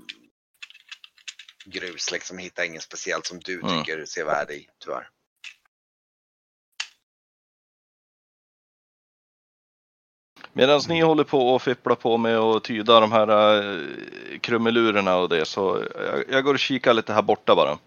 [1.65, 2.39] grus liksom.
[2.39, 3.79] Hittar inget speciellt som du Mm.
[3.85, 5.09] tycker ser värde i, tyvärr.
[10.57, 15.29] Medan ni håller på och fipplar på med att tyda de här uh, krumelurerna och
[15.29, 17.79] det så jag, jag går och kikar lite här borta bara.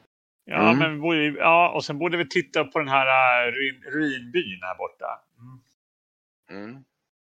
[0.46, 0.78] Ja, Mm.
[0.78, 3.08] men borde, ja, och sen borde vi titta på den här
[3.48, 5.06] äh, ruin, ruinbyn här borta.
[6.50, 6.64] Mm.
[6.64, 6.84] Mm.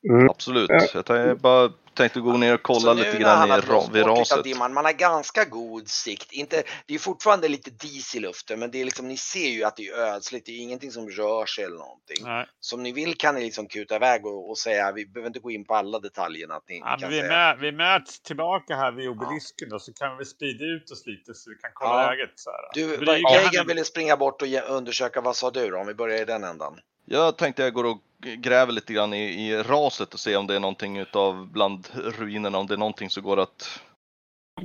[0.09, 0.29] Mm.
[0.29, 0.69] Absolut.
[0.69, 0.87] Ja.
[0.93, 3.61] Jag tar- bara tänkte gå ner och kolla Så lite grann i,
[3.93, 4.43] vid raset.
[4.43, 6.31] dimman, man har ganska god sikt.
[6.31, 9.63] Inte, det är fortfarande lite dis i luften men det är liksom, ni ser ju
[9.63, 12.17] att det är ödsligt, det är ingenting som rör sig eller någonting.
[12.23, 12.45] Nej.
[12.59, 15.39] Så om ni vill kan ni liksom kuta iväg och, och säga, vi behöver inte
[15.39, 16.55] gå in på alla detaljerna.
[16.55, 19.93] Att ni, Ja, kan vi, säga, mö, vi möts tillbaka här vid obelisken då, så
[19.93, 22.09] kan vi sprida ut oss lite så vi kan kolla Ja.
[22.09, 22.31] läget.
[22.35, 22.59] Så här.
[22.73, 25.77] du, är- ville springa bort och ge, undersöka, vad sa du då?
[25.77, 26.79] Om vi börjar i den ändan.
[27.05, 30.55] Jag tänkte jag går och gräver lite grann i, i raset och se om det
[30.55, 33.79] är någonting utav bland ruinerna, om det är någonting som går att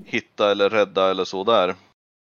[0.05, 1.77] hitta eller rädda eller så där.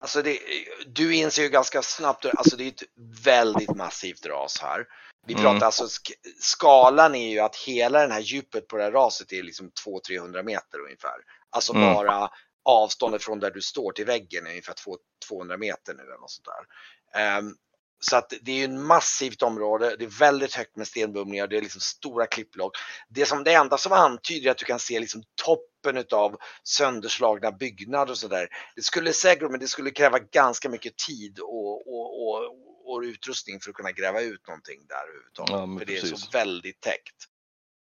[0.01, 0.39] Alltså det,
[0.87, 2.83] du inser ju ganska snabbt, alltså det är ett
[3.25, 4.85] väldigt massivt ras här.
[5.27, 5.43] Vi Mm.
[5.45, 9.31] pratar alltså, sk- skalan är ju att hela den här djupet på det här raset
[9.33, 11.15] är liksom 200-300 meter ungefär.
[11.49, 11.93] Alltså Mm.
[11.93, 12.29] bara
[12.65, 16.31] avståndet från där du står till väggen är ungefär två- 200 meter nu eller något
[16.31, 17.21] sånt där.
[17.21, 17.55] Ehm,
[18.03, 21.57] så att det är ju ett massivt område, det är väldigt högt med stenbumlingar, det
[21.57, 22.77] är liksom stora klippblock.
[23.09, 27.51] Det som det enda som antyder är att du kan se liksom toppen utav sönderslagna
[27.51, 28.47] byggnader och sådär.
[28.75, 32.43] Det skulle säkert, men det skulle kräva ganska mycket tid och, och, och,
[32.85, 35.51] och utrustning för att kunna gräva ut någonting där överhuvudtaget.
[35.51, 37.15] Ja, för det är så väldigt täckt.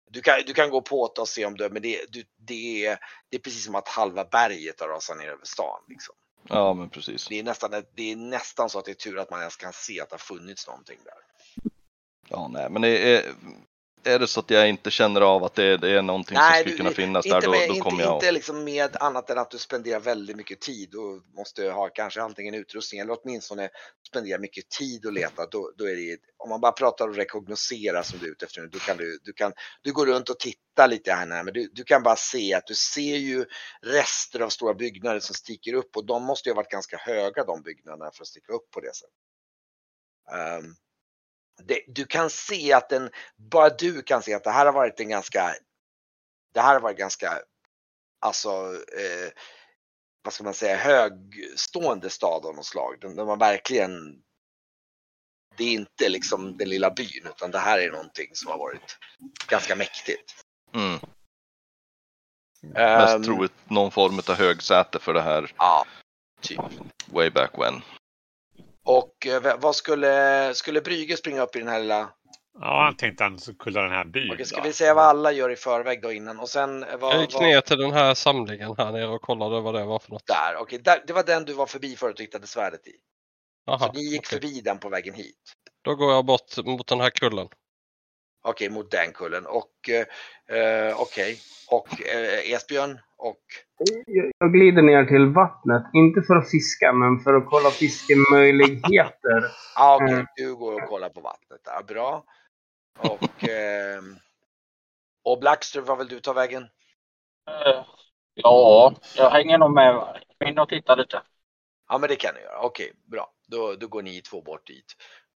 [0.09, 2.85] Du kan, du kan gå på det och se om du, men det, du, det,
[2.85, 2.99] är,
[3.29, 5.79] det är precis som att halva berget har rasat ner över stan.
[5.87, 6.15] Liksom.
[6.49, 7.27] Ja, men precis.
[7.27, 9.55] Det, är nästan, ett- det är nästan så att det är tur att man ens
[9.55, 11.13] kan se att det har funnits någonting där.
[12.29, 13.33] Ja, nej, men det är,
[14.03, 16.71] är det så att jag inte känner av att det, det är någonting som skulle
[16.71, 19.37] du- kunna finnas där, då, med, då inte, kommer jag Inte liksom med annat än
[19.37, 23.69] att du spenderar väldigt mycket tid och måste ha kanske antingen utrustning eller åtminstone
[24.07, 25.45] spendera mycket tid och leta.
[25.45, 28.61] Då, då är det, om man bara pratar och rekognosera som du är ute efter
[28.61, 31.53] nu, då kan du, du, kan, du går runt och tittar lite här när, men
[31.53, 33.45] du, du kan bara se att du ser ju
[33.81, 37.43] rester av stora byggnader som sticker upp och de måste ju ha varit ganska höga
[37.43, 39.15] de byggnaderna för att sticka upp på det sättet.
[40.31, 40.75] Ehm,
[41.63, 44.99] det, du kan se att den, bara du kan se att det här har varit
[44.99, 45.55] en ganska,
[46.53, 47.39] det här har varit ganska,
[48.19, 48.49] alltså,
[48.97, 49.31] eh,
[50.23, 52.97] vad ska man säga, högstående stad av något slag.
[53.01, 54.21] Den, den var verkligen,
[55.57, 58.97] det är inte liksom den lilla byn utan det här är någonting som har varit
[59.47, 60.45] ganska mäktigt.
[60.73, 60.99] Mm.
[62.61, 65.85] Mest troligt någon form av högsäte för det här Ja,
[66.41, 66.59] typ.
[67.05, 67.81] way back when.
[68.85, 72.09] Och eh, vad skulle, skulle Brygge springa upp i den här lilla,
[72.59, 74.31] Ja, han tänkte han skulle den här byn.
[74.33, 74.63] okej ska då.
[74.63, 77.33] vi säga vad alla gör i förväg då innan och sen eh, vad, Jag gick
[77.33, 80.27] vad, ner till den här samlingen här nere och kollade vad det var för något.
[80.27, 82.91] där, okej, där, det var den du var förbi förut och hittade svärdet i.
[83.67, 84.39] Aha, Så ni gick okej.
[84.39, 85.53] förbi den på vägen hit.
[85.83, 87.47] Då går jag bort mot den här kullen.
[88.43, 89.45] Okej, mot den kullen.
[89.45, 91.39] Och eh, eh, okej.
[91.69, 93.41] Och eh, Esbjörn och
[94.37, 99.43] Jag, glider ner till vattnet, inte för att fiska, men för att kolla fiskemöjligheter.
[99.75, 100.25] ah, okej, Mm.
[100.35, 101.83] du går och kollar på vattnet där.
[101.83, 102.23] Bra.
[102.99, 104.01] Och, eh,
[105.23, 106.63] och Blackström, vad vill du ta vägen?
[107.49, 107.85] Eh,
[108.35, 110.23] Ja, jag hänger nog med.
[110.45, 111.21] In och titta lite.
[111.89, 112.59] Ja, men det kan ni göra.
[112.59, 113.31] Okej, bra.
[113.47, 114.85] Då, då går ni två bort dit.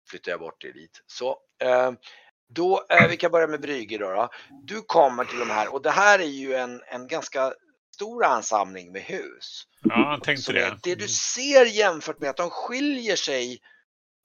[0.10, 1.02] Flyttar jag bort er dit.
[1.08, 1.30] Så.
[1.64, 1.92] Eh,
[2.50, 4.30] då, eh, vi kan börja med Brygge då, då.
[4.64, 7.54] Du kommer till de här och det här är ju en, en ganska
[7.96, 9.64] stor ansamling med hus.
[9.82, 10.78] Ja, han tänkte Så det.
[10.84, 13.60] det du ser jämfört med att de skiljer sig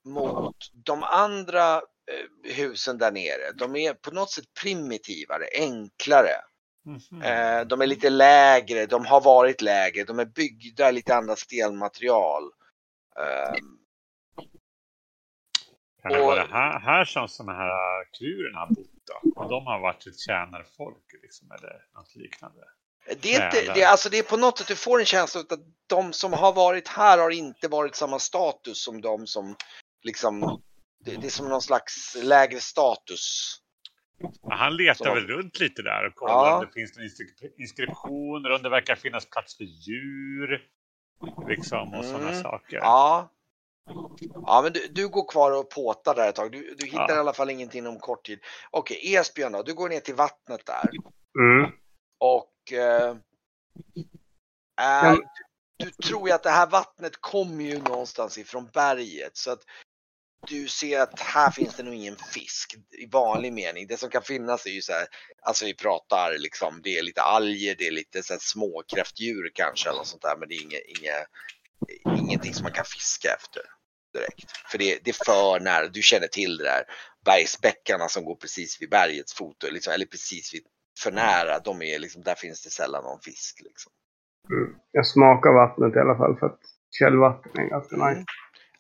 [0.05, 3.53] mot de andra eh, husen där nere.
[3.55, 6.33] De är på något sätt primitivare, enklare.
[6.85, 7.23] Mhm.
[7.23, 11.39] Eh, de är lite lägre, de har varit lägre, de är byggda i lite annat
[11.39, 12.43] stenmaterial.
[16.03, 19.43] Kan det och- vara här, här som sådana här kurerna har bott då?
[19.43, 22.61] Och de har varit ett tjänarfolk liksom, eller något liknande.
[23.21, 25.47] det, är inte, det, alltså det är på något sätt, du får en känsla av
[25.51, 29.57] att de som har varit här har inte varit samma status som de som
[30.03, 30.63] liksom,
[31.05, 33.57] det, det är som någon slags lägre status.
[34.51, 35.15] Han letar Så.
[35.15, 36.59] väl runt lite där och kollar Ja.
[36.59, 40.63] om det finns inskri- inskriptioner, om det verkar finnas plats för djur.
[41.49, 42.43] Liksom och sådana Mm.
[42.43, 42.77] saker.
[42.77, 43.31] Ja.
[44.47, 46.53] Ja, men du, du går kvar och påtar där ett tag.
[46.53, 47.17] Du, du hittar Ja.
[47.17, 48.41] i alla fall ingenting inom kort tid.
[48.71, 50.91] Okej, Esbjörn då, du går ner till vattnet där.
[51.39, 51.71] Mm.
[52.19, 53.17] Och eh,
[54.81, 55.25] eh, du,
[55.85, 59.37] du tror ju att det här vattnet kommer ju någonstans ifrån berget.
[59.37, 59.63] Så att
[60.47, 63.87] du ser att här finns det nog ingen fisk i vanlig mening.
[63.87, 65.07] Det som kan finnas är ju så här,
[65.43, 69.51] alltså vi pratar liksom, det är lite alger, det är lite så här små kräftdjur
[69.55, 70.37] kanske eller sånt där.
[70.37, 71.27] Men det är inget, inget,
[72.19, 73.63] ingenting som man kan fiska efter
[74.13, 74.51] direkt.
[74.71, 76.85] För det, det är för nära, du känner till det där
[77.25, 80.63] bergsbäckarna som går precis vid bergets fot, liksom, eller precis vid
[81.03, 83.61] för nära, de är liksom, där finns det sällan någon fisk.
[83.65, 83.93] Liksom.
[84.51, 84.75] Mm.
[84.93, 88.09] Jag smakar vattnet i alla fall för att källvatten är ganska Mm.
[88.09, 88.25] nice.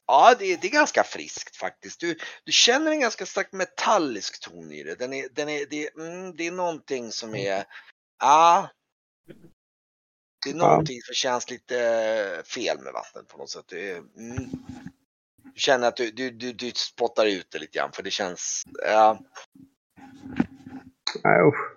[0.07, 2.01] Ja, det, det är ganska friskt faktiskt.
[2.01, 4.99] Du, du känner en ganska stark metallisk ton i det.
[4.99, 7.65] Den är, den är, det, mm, det är någonting som är,
[8.21, 8.69] ja.
[10.44, 10.68] Det är Ja.
[10.68, 11.79] någonting som känns lite
[12.38, 13.64] eh, fel med vattnet på något sätt.
[13.68, 14.50] Det är, mm,
[15.55, 18.64] du känner att du, du, du, du spottar ut det lite grann för det känns,
[18.87, 19.18] ja,
[21.24, 21.76] Nej, usch.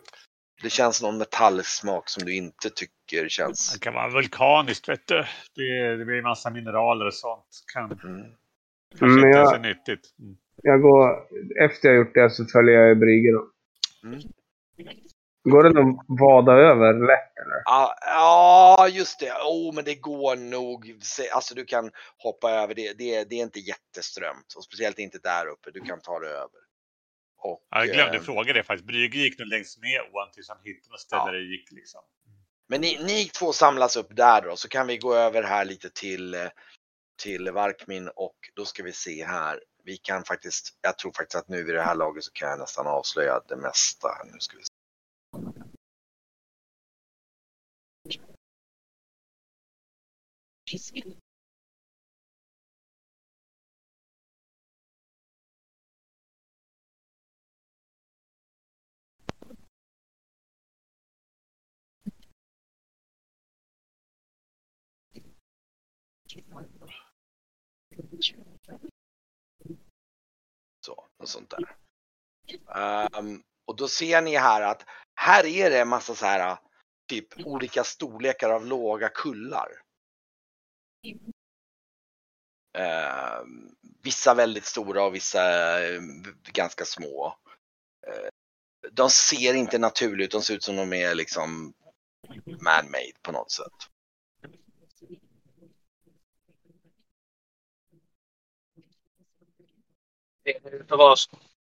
[0.64, 3.74] det känns någon metallisk smak som du inte tycker känns.
[3.74, 5.24] Det kan vara vulkaniskt, vet du.
[5.56, 7.46] Det, det blir massa mineraler och sånt.
[7.74, 8.00] Kan Mm.
[9.00, 10.16] kanske Mm, inte jag- ens är nyttigt.
[10.20, 10.38] Mm.
[10.64, 11.28] Jag går,
[11.64, 13.50] efter jag gjort det så följer jag i Brygge då.
[14.08, 14.20] Mm.
[15.44, 17.62] Går det att vada över lätt eller?
[17.66, 19.32] Ja, ja, just det.
[19.32, 21.00] Oh, men det går nog.
[21.34, 22.94] Alltså du kan hoppa över det.
[22.98, 25.72] Det, det är inte jätteströmt och speciellt inte där uppe.
[25.72, 26.62] Du kan ta det över.
[27.38, 28.88] Och, Ja, Jag glömde eh, fråga det faktiskt.
[28.88, 31.26] Brygge gick nog längst ner ån tills han hittade något ställe Ja.
[31.26, 32.02] där det gick liksom.
[32.70, 35.90] Men ni, ni två samlas upp där då, så kan vi gå över här lite
[35.90, 36.50] till,
[37.22, 39.60] till Varkmin och då ska vi se här.
[39.84, 42.60] Vi kan faktiskt, jag tror faktiskt att nu vid det här laget så kan jag
[42.60, 44.08] nästan avslöja det mesta.
[44.08, 44.26] här.
[44.34, 44.64] Nu ska vi
[50.78, 51.04] se.
[70.86, 71.78] Så, något sånt där.
[73.20, 76.58] Um, och då ser ni här att här är det en massa så här
[77.08, 79.68] typ olika storlekar av låga kullar.
[82.78, 85.44] Ehm, vissa väldigt stora och vissa
[85.84, 86.02] eh,
[86.52, 87.38] ganska små.
[88.08, 88.30] Eh,
[88.92, 91.74] de ser inte naturligt ut, de ser ut som de är liksom
[92.46, 93.74] man-made på något sätt.
[100.44, 101.16] Det får vara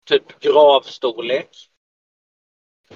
[0.05, 1.72] typ gravstorlek.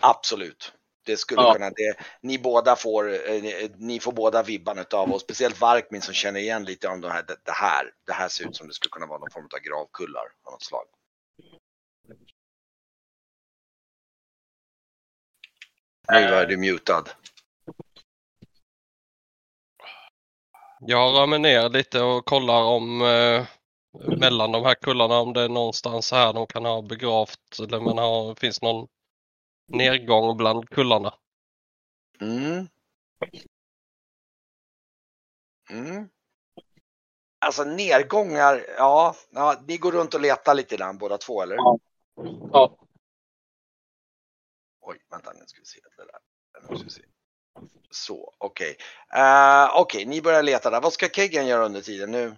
[0.01, 0.73] Absolut.
[1.07, 1.53] Det skulle Ja.
[1.53, 6.03] kunna, det, ni båda får, eh, ni- ni får båda vibban utav och speciellt Varkmin
[6.03, 7.91] som känner igen lite om det här, det, det här.
[8.07, 10.63] Det här ser ut som det skulle kunna vara någon form av gravkullar av något
[10.63, 10.85] slag.
[16.13, 17.05] Nu var du mutad.
[20.81, 23.47] Jag rör mig ner lite och kollar om eh,
[24.19, 27.99] mellan de här kullarna om det är någonstans här de kan ha begravt eller man
[27.99, 28.89] har, finns någon
[29.67, 31.15] nedgång bland kullarna.
[32.21, 32.69] Mm.
[35.71, 36.09] Mm.
[37.39, 41.57] Alltså nedgångar, ja, ja, ni går runt och letar lite grann båda två eller?
[41.57, 41.79] Ja.
[42.53, 42.77] Ja.
[44.81, 45.81] Oj, vänta nu ska vi se.
[45.97, 46.21] Det där.
[46.71, 47.03] Nu ska vi se.
[47.91, 48.77] Så, okej.
[49.15, 50.81] Eh, okej, ni börjar leta där.
[50.81, 52.37] Vad ska Keggen göra under tiden nu?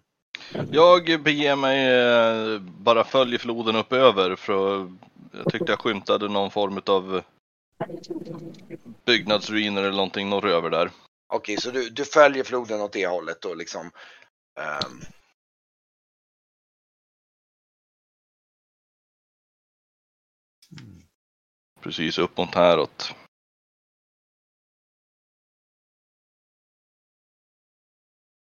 [0.73, 4.93] Jag beger mig, eh, bara följer floden upp över för
[5.33, 7.23] jag tyckte jag skymtade någon form av
[9.07, 10.91] byggnadsruiner eller någonting norröver där.
[11.35, 13.91] Okej, så du, du följer floden åt det hållet då liksom.
[14.61, 15.01] ehm,
[21.81, 23.15] Precis upp mot häråt.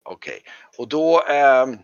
[0.09, 0.43] Okej,
[0.77, 1.77] och då ehm,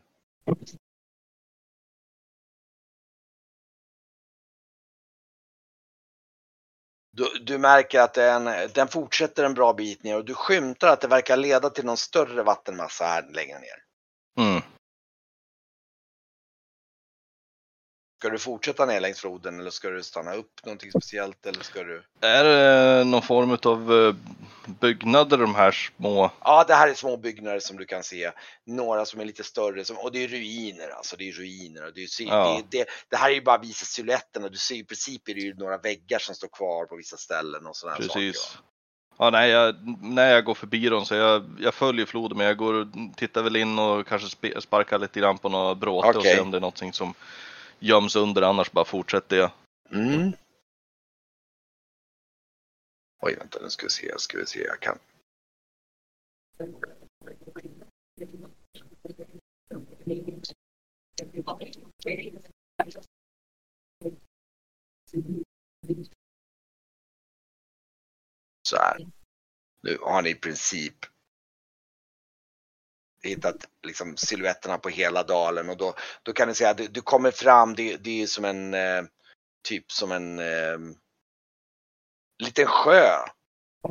[7.12, 11.02] du, du märker att den, den fortsätter en bra bit ner och du skymtar att
[11.02, 13.84] det verkar leda till någon större vattenmassa här längre ner.
[14.40, 14.62] Mm.
[18.26, 21.84] Ska du fortsätta ner längs floden eller ska du stanna upp någonting speciellt eller ska
[21.84, 22.04] du?
[22.22, 24.16] Är det någon form av
[24.82, 26.32] byggnader de här små?
[26.44, 28.32] Ja, det här är små byggnader som du kan se.
[28.66, 31.16] Några som är lite större som, och det är ruiner alltså.
[31.16, 32.62] Det är ruiner och det, är, Ja.
[32.70, 34.50] det, det, det här är ju bara visa silhuetterna.
[34.50, 37.66] Du ser i princip är det ju några väggar som står kvar på vissa ställen
[37.68, 38.38] och sådana Precis.
[38.38, 38.66] saker.
[39.18, 42.58] Ja, nej, jag, när jag går förbi dem så jag, jag följer floden men jag
[42.58, 44.30] går och tittar väl in och kanske
[44.62, 46.36] sparkar lite grann på några bråte och Okej.
[46.36, 47.14] ser om det är någonting som
[47.80, 49.52] göms under annars bara fortsätter jag.
[49.92, 50.32] Mm.
[53.22, 55.00] Oj, vänta nu ska vi se, ska vi se, jag kan.
[68.68, 68.98] Så här.
[69.82, 71.15] Nu har ni i princip
[73.30, 77.02] hittat liksom silhuetterna på hela dalen och då, då kan ni säga att du, du
[77.02, 79.04] kommer fram, det, det är som en eh,
[79.68, 80.78] typ som en eh,
[82.44, 83.10] liten sjö.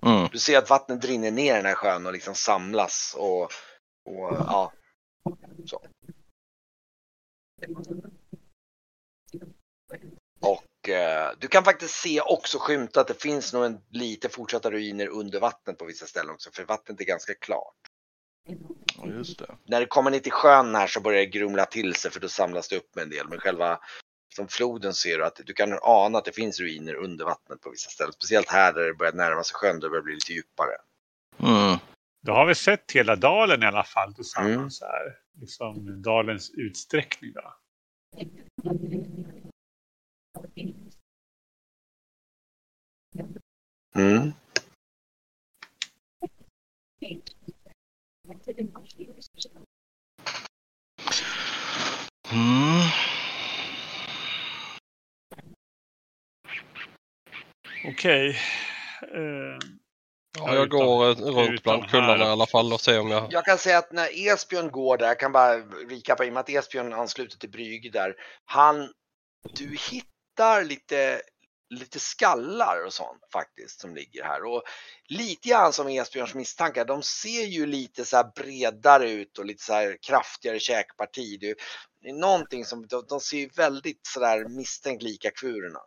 [0.02, 0.28] Mm.
[0.32, 3.42] Du ser att vattnet rinner ner i den här sjön och liksom samlas och,
[4.04, 4.72] och ja.
[5.66, 5.82] Så.
[10.40, 14.70] Och eh, du kan faktiskt se också skymta att det finns nog en, lite fortsatta
[14.70, 17.76] ruiner under vattnet på vissa ställen också, för vattnet är ganska klart.
[19.36, 19.56] Det.
[19.66, 22.28] När det kommer ner till sjön här så börjar det grumla till sig för då
[22.28, 23.28] samlas det upp med en del.
[23.28, 23.80] Men själva
[24.36, 27.70] som floden ser du att du kan ana att det finns ruiner under vattnet på
[27.70, 28.12] vissa ställen.
[28.12, 30.76] Speciellt här där det börjar närma sig sjön, där det börjar bli lite djupare.
[31.38, 31.78] Mm.
[32.22, 35.16] Då har vi sett hela dalen i alla fall tillsammans här.
[35.40, 37.54] Liksom dalens utsträckning då.
[43.96, 44.32] Mm.
[52.32, 52.90] Mm.
[57.84, 58.28] Okej.
[59.14, 59.58] Eh,
[60.38, 63.26] Ja, jag går eh, runt bland här kullarna i alla fall och ser om jag...
[63.30, 65.56] Jag kan säga att när Esbjörn går där, jag kan bara
[65.88, 68.14] recapa i och med att Esbjörn ansluter till Brygge där.
[68.44, 68.92] Han,
[69.54, 71.22] du hittar lite,
[71.70, 74.44] lite skallar och sånt faktiskt som ligger här.
[74.44, 74.62] Och
[75.08, 79.62] lite grann som Esbjörns misstankar, de ser ju lite så här bredare ut och lite
[79.62, 81.38] så här kraftigare käkparti.
[81.40, 85.80] Det är någonting som, de, de ser ju väldigt så där misstänkt lika kvurorna.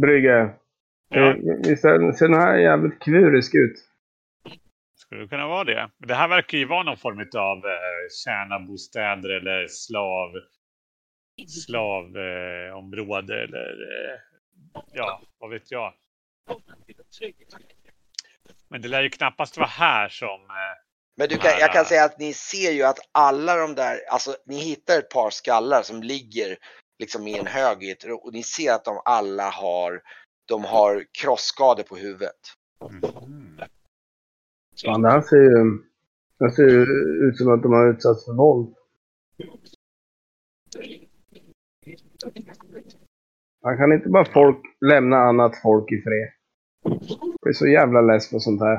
[0.00, 0.54] Brygge.
[1.08, 1.30] Ja.
[1.30, 3.76] Eh, Visst ser ser den här jävligt kvurisk ut?
[4.96, 5.90] Skulle det kunna vara det?
[5.98, 10.30] Det här verkar ju vara någon form av eh, tjänarbostäder eller slav
[11.48, 14.18] slavområde eh, eller eh,
[14.92, 15.94] ja, vad vet jag.
[18.68, 20.76] Men det lär ju knappast vara här som eh,
[21.16, 24.36] Men du kan, jag kan säga att ni ser ju att alla de där, alltså
[24.46, 26.56] ni hittar ett par skallar som ligger
[26.98, 30.02] liksom i en hög och ni ser att de alla har,
[30.48, 32.40] de har krossskador på huvudet.
[32.90, 33.60] mhm.
[34.84, 35.90] Fan, det här ser ju...
[36.40, 36.82] Det ser ju
[37.28, 38.74] ut som att de har utsatts för våld.
[43.64, 44.58] Man kan inte bara folk
[44.90, 46.28] lämna annat folk i fred.
[47.40, 48.78] Jag är så jävla less på sånt här.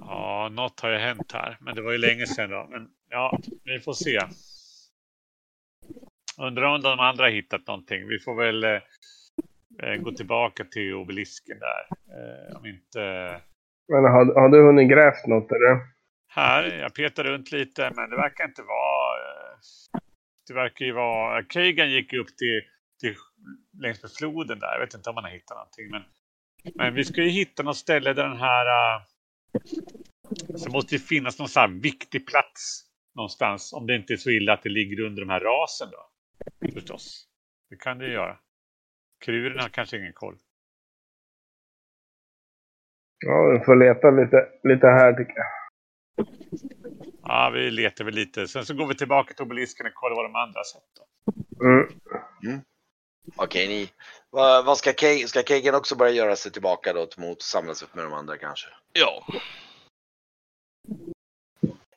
[0.00, 1.58] Ja, något har ju hänt här.
[1.60, 2.66] Men det var ju länge sedan då.
[2.70, 4.20] Men ja, vi får se.
[6.38, 8.08] Undrar om de andra har hittat någonting.
[8.08, 8.80] Vi får väl eh,
[9.82, 11.86] eh, gå tillbaka till obelisken där.
[12.16, 13.00] Eh, om inte
[13.88, 15.94] Men har, har du hunnit grävt något eller?
[16.28, 16.78] här.
[16.78, 19.18] Jag petar runt lite, men det verkar inte vara...
[19.20, 19.58] Eh,
[20.46, 21.42] det verkar ju vara...
[21.42, 22.62] Kagan gick ju upp till,
[23.00, 23.14] till
[23.82, 24.72] längs med floden där.
[24.72, 25.90] Jag vet inte om man har hittat någonting.
[25.90, 26.02] Men,
[26.74, 28.66] men vi ska ju hitta något ställe där den här...
[28.66, 29.02] Uh,
[30.56, 32.84] så måste det finnas någon sån här viktig plats
[33.14, 33.72] någonstans.
[33.72, 36.10] Om det inte är så illa att det ligger under de här rasen då.
[36.72, 37.28] Förstås.
[37.70, 38.38] Det kan det ju göra.
[39.24, 40.36] Kuren har kanske ingen koll.
[43.18, 45.63] Ja, vi får leta lite, lite här tycker jag.
[47.22, 48.48] Ja, vi letar väl lite.
[48.48, 50.82] Sen så går vi tillbaka till obelisken och kollar vad de andra har sett.
[50.96, 51.04] Då.
[51.66, 52.60] Mm.
[53.36, 53.90] Okej, ni,
[54.30, 57.94] vad, vad ska Kagan, ska Kagan också börja göra sig tillbaka då mot samlas upp
[57.94, 58.68] med de andra kanske?
[58.92, 59.26] Ja.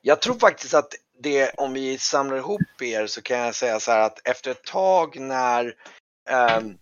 [0.02, 3.90] Jag tror faktiskt att det, om vi samlar ihop er så kan jag säga så
[3.90, 5.74] här att efter ett tag när
[6.30, 6.78] ehm,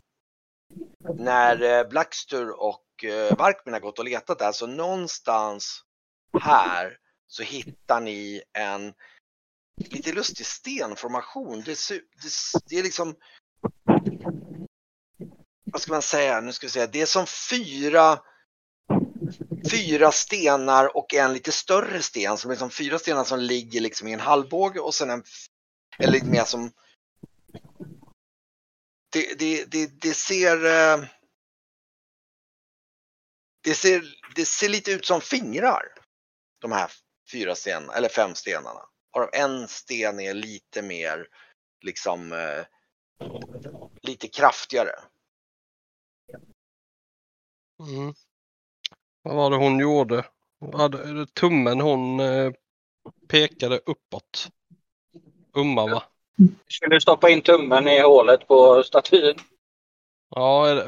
[1.15, 5.85] när eh, Blackstur och eh, Varkmin har gått och letat där så någonstans
[6.41, 8.95] här så hittar ni en
[9.91, 11.63] lite lustig stenformation.
[11.65, 12.31] Det, det,
[12.69, 13.15] det är liksom
[15.65, 16.41] vad ska man säga?
[16.41, 16.87] Nu ska vi säga.
[16.87, 18.19] Det är som fyra
[19.71, 24.09] fyra stenar och en lite större sten som är som fyra stenar som ligger liksom
[24.09, 25.23] i en halvbåge och sen en
[25.99, 26.73] eller lite mer som
[29.13, 31.05] det, det, det, det ser eh,
[33.63, 34.05] det ser
[34.35, 35.83] det ser lite ut som fingrar.
[36.61, 36.91] De här
[37.33, 38.81] fyra stenarna eller fem stenarna.
[39.15, 41.27] Varav en sten är lite mer
[41.83, 42.65] liksom eh,
[44.03, 44.91] lite kraftigare.
[47.81, 48.15] Mm.
[49.23, 50.25] Vad var det hon gjorde?
[50.73, 52.53] Hade, tummen hon eh,
[53.29, 54.49] pekade uppåt.
[55.55, 56.03] Umma va?
[56.69, 59.35] Skulle stoppa in tummen i hålet på statyn.
[60.31, 60.83] Ja,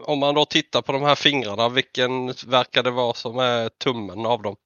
[0.00, 4.26] om man då tittar på de här fingrarna, vilken verkar det vara som är tummen
[4.26, 4.56] av dem?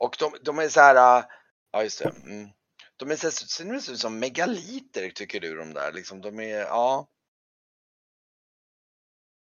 [0.00, 1.24] Och de, de är så här, äh,
[1.72, 2.08] ja just det.
[2.08, 2.48] Mm.
[2.96, 6.20] De är så, ser ut som megaliter tycker du de där liksom.
[6.20, 7.08] De är, ja.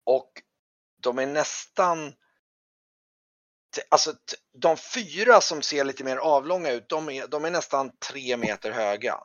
[0.05, 0.31] Och
[1.01, 2.13] de är nästan,
[3.89, 4.13] alltså
[4.53, 8.71] de fyra som ser lite mer avlånga ut, de är, de är nästan tre meter
[8.71, 9.19] höga.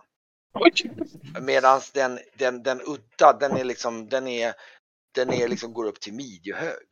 [1.41, 4.55] Medan den, den, den udda, den är liksom, den är,
[5.12, 6.87] den är liksom, går upp till midjehög.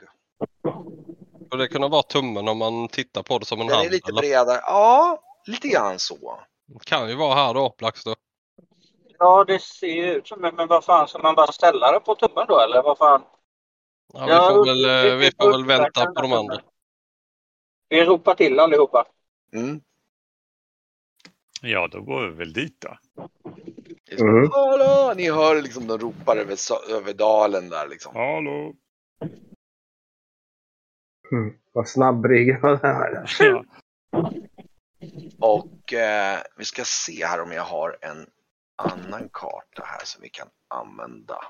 [1.51, 3.87] Och det kunde vara tummen om man tittar på det som en Den hand.
[3.87, 4.21] är lite eller?
[4.21, 4.61] bredare.
[4.63, 6.41] Ja, lite grann så.
[6.85, 8.17] Kan ju vara här då, Blackstone.
[9.19, 10.53] Ja, det ser ju ut som det.
[10.53, 13.23] Men vad fan, ska man bara ställa det på tummen då eller vad fan?
[14.15, 16.61] Ja, vi, får väl, vi- eh, vi får väl vänta den på de här andra.
[17.89, 19.05] Vi ropar till allihopa.
[19.55, 19.81] Mm.
[21.63, 22.99] Ja, då går vi väl dit då.
[24.11, 24.51] Det så, Mm.
[24.53, 25.13] Hallå!
[25.17, 26.57] Ni hör liksom de ropar över,
[26.91, 28.17] över dalen där liksom.
[28.17, 28.75] Hallå!
[31.33, 31.59] Mm.
[31.73, 33.37] Vad snabbryggad här är.
[33.45, 33.65] Ja.
[35.39, 38.31] Och eh, vi ska se här om jag har en
[38.77, 41.45] annan karta här som vi kan använda.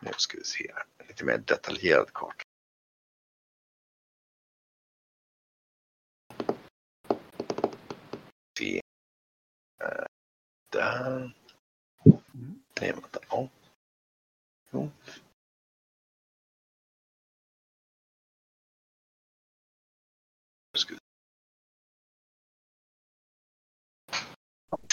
[0.00, 0.84] Nu ska vi se här.
[0.98, 2.44] En lite mer detaljerad karta.
[8.58, 8.80] Se.
[9.82, 10.06] Eh,
[10.72, 11.36] där.
[12.80, 13.20] Nej, vänta.
[13.30, 13.48] Oh.
[14.70, 14.90] Jo.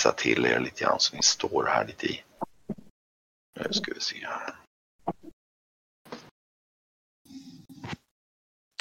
[0.01, 2.23] Fixa till er lite grann så ni står här lite i.
[3.59, 4.55] Nu ska vi se här.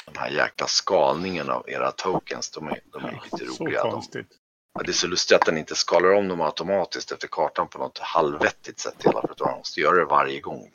[0.05, 3.83] Den här jäkla skalningen av era tokens, de är, de är lite roliga.
[3.83, 4.03] De.
[4.73, 7.77] Ja, det är så lustigt att den inte skalar om dem automatiskt efter kartan på
[7.77, 10.73] något halvvettigt sätt hela för att man måste göra det varje gång.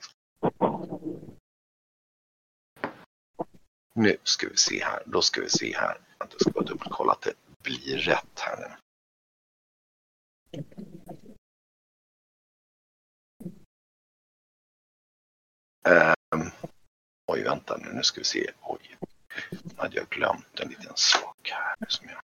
[3.95, 6.01] Nu ska vi se här, då ska vi se här.
[6.19, 8.86] Jag ska bara dubbelkolla att det blir rätt här nu.
[15.87, 16.51] Ehm,
[17.32, 18.51] oj, vänta nu, nu ska vi se.
[18.61, 18.97] Oj,
[19.51, 21.74] nu hade jag glömt en liten sak här.
[21.89, 22.20] Som jag...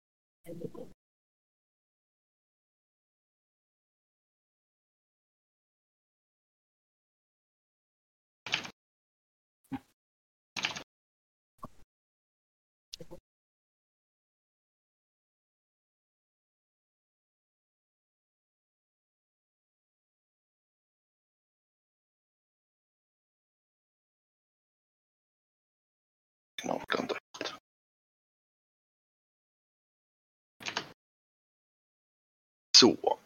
[32.80, 33.18] Så.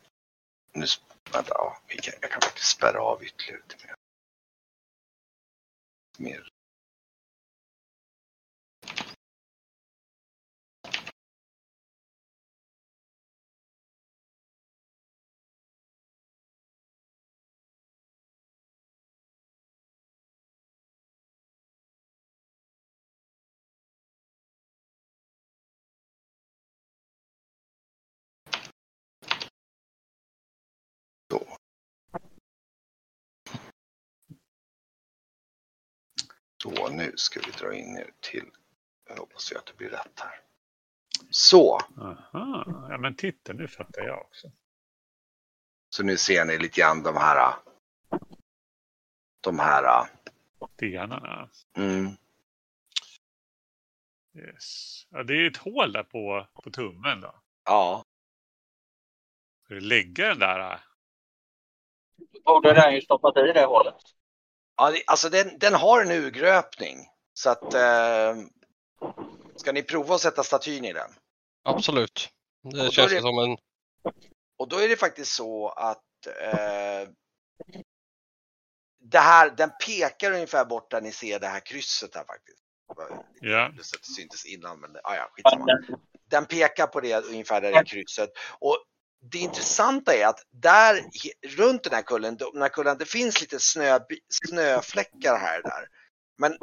[0.73, 0.87] Nu,
[1.33, 1.81] vänta, ja,
[2.21, 3.95] jag kan faktiskt spärra av ytterligare lite mer.
[6.19, 6.52] mer.
[36.63, 38.51] Så, nu ska vi dra in er till,
[39.09, 40.41] jag hoppas jag att det blir rätt här.
[41.31, 42.65] Så, Aha.
[42.91, 44.51] Ja, men titta, nu fattar jag också.
[45.89, 47.55] så nu ser ni lite grann de här,
[49.41, 50.07] de här,
[50.75, 51.51] Stenarna.
[51.77, 52.17] mm,
[54.35, 55.07] Yes.
[55.11, 57.35] Ja, det är ett hål där på, på tummen då.
[57.65, 58.05] ja,
[59.65, 60.81] Ska du lägga den där?
[62.45, 63.95] Borde den ju stoppat i det hålet.
[64.77, 66.99] Ja det, alltså den, den har en urgröpning.
[67.35, 68.37] Så att, eh,
[69.57, 71.11] ska ni prova att sätta statyn i den?
[71.65, 72.29] Absolut.
[72.73, 73.57] Det känns det- som en...
[74.59, 77.09] Och då är det faktiskt så att eh,
[79.01, 82.63] det här, den pekar ungefär bort där ni ser det här krysset här faktiskt.
[83.41, 83.71] Ja.
[83.77, 83.85] det
[84.17, 85.67] syntes innan men ah, ja, skitsamma.
[86.31, 88.31] Den pekar på det ungefär där det är krysset.
[88.59, 88.85] Och
[89.31, 91.05] det intressanta är att där
[91.57, 93.99] runt den här kullen, de- den här kullen, det finns lite snö,
[94.49, 95.87] snöfläckar här och där.
[96.39, 96.57] Men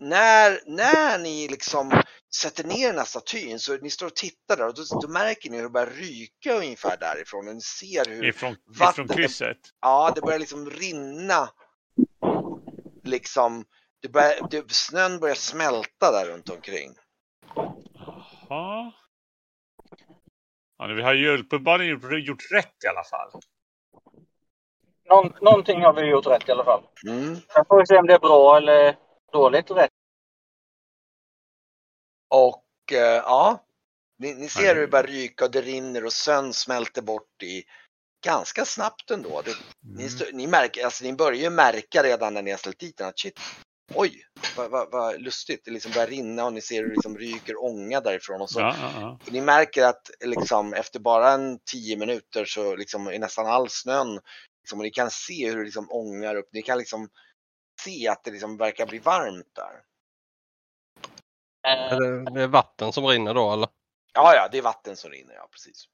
[0.00, 2.02] när, när ni liksom
[2.36, 5.50] sätter ner den här statyn så ni står och tittar där och då, då märker
[5.50, 9.58] ni hur det börjar ryka ungefär därifrån och ni ser hur Ifrån, Vatten- ifrån krysset?
[9.80, 11.48] Ja, det börjar liksom rinna.
[13.04, 13.64] Liksom,
[14.02, 16.94] det börjar, det, snön börjar smälta där runt omkring.
[17.54, 18.92] Jaha.
[20.82, 23.30] Ja, vi har ju uppenbarligen gjort, gjort rätt i alla fall.
[25.08, 26.82] Någon, någonting har vi gjort rätt i alla fall.
[27.06, 27.36] Mm.
[27.36, 28.96] Sen får vi se om det är bra eller
[29.32, 29.90] dåligt rätt.
[32.28, 33.64] Och eh, ja,
[34.18, 37.64] ni, ni ser hur det börjar ryka och det rinner och snön smälter bort i
[38.24, 39.42] ganska snabbt ändå.
[39.44, 40.08] Det, ni, Mm.
[40.08, 43.08] stö- ni, märker, alltså, ni börjar ju märka redan när ni har ställt dit den
[43.08, 43.40] att shit,
[43.94, 44.24] oj,
[44.56, 47.64] vad, vad, vad lustigt, det liksom börjar rinna och ni ser hur det liksom ryker
[47.64, 49.18] ånga därifrån och så Ja, ja, ja.
[49.26, 53.68] Och ni märker att liksom, efter bara en tio minuter så liksom, är nästan all
[53.68, 54.20] snön,
[54.62, 56.48] liksom, och ni kan se hur det liksom ångar upp.
[56.52, 57.08] Ni kan liksom
[57.80, 59.82] se att det liksom verkar bli varmt där.
[61.62, 63.68] Är det, det är vatten som rinner då eller?
[64.14, 65.84] Ja, ja, det är vatten som rinner, ja precis.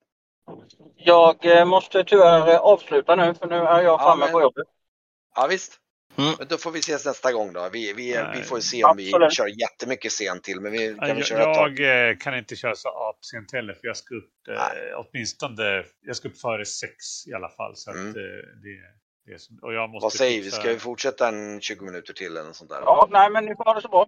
[0.97, 4.67] Jag eh, måste tyvärr avsluta nu för nu är jag Ja, framme men- på jobbet.
[5.35, 5.81] Ja, visst.
[6.19, 6.35] Mm.
[6.39, 7.69] Men då får vi ses nästa gång då.
[7.73, 9.35] Vi, vi, vi får se om vi Absolut.
[9.35, 11.41] kör jättemycket sent till, men vi kan Jag, köra
[11.77, 14.93] jag eh, kan inte köra så apsent heller för jag ska upp eh, Nej.
[14.97, 17.77] åtminstone jag ska upp före sex i alla fall.
[17.77, 18.11] Så Mm.
[18.11, 18.81] att, eh, det,
[19.27, 20.51] det är som, och jag måste Vad säger vi?
[20.51, 22.81] Ska vi fortsätta en 20 minuter till eller något sånt där?
[22.81, 24.07] Ja, nej men ni får ha det så bra.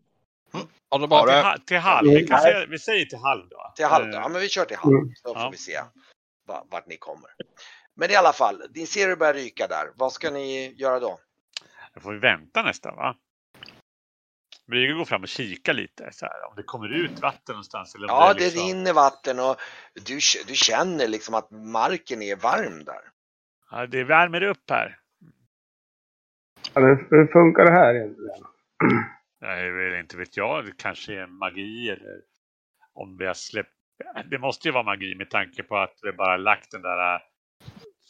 [0.53, 0.59] Ja,
[0.97, 2.11] är Ja, bara till, ha- till halv.
[2.11, 2.53] Vi, kan Nej.
[2.53, 3.73] säga, vi säger till halv då.
[3.77, 4.05] Till halv?
[4.09, 4.95] Eh, Ja, men vi kör till halv.
[4.97, 5.13] Mm.
[5.23, 5.49] Så får Ja.
[5.53, 5.81] vi se
[6.49, 7.31] va- vart ni kommer.
[7.97, 9.91] Men i alla fall, ni ser hur det börjar ryka där.
[9.95, 11.19] Vad ska ni göra då?
[11.95, 13.17] Då får vi vänta nästan va?
[14.67, 17.95] Brygge går fram och kika lite så här, om det kommer ut vatten någonstans.
[17.95, 19.57] Eller om Ja, är det liksom, rinner vatten och
[20.07, 23.01] du, du känner liksom att marken är varm där.
[23.71, 24.99] Ja, det värmer upp här.
[26.75, 28.45] Ja, men hur funkar det här egentligen?
[29.41, 32.21] Jag vet inte vet jag, det kanske är magi eller
[32.93, 33.75] om vi har släppt.
[34.31, 37.23] Det måste ju vara magi med tanke på att vi bara lagt den där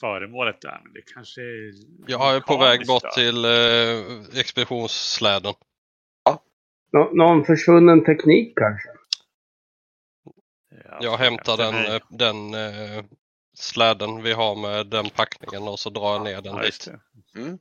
[0.01, 0.81] föremålet där.
[0.85, 1.73] Men det kanske är
[2.07, 3.11] Jag är på väg bort då.
[3.11, 5.55] till eh, expeditionssläden.
[6.93, 8.89] Nå någon försvunnen teknik kanske?
[10.85, 11.95] Ja, Jag hämtar den, mig.
[11.97, 13.05] eh, den eh,
[13.55, 16.89] släden vi har med den packningen och så drar jag ner den Ja, dit.
[17.37, 17.59] Mm.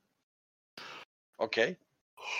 [1.37, 1.77] Okej.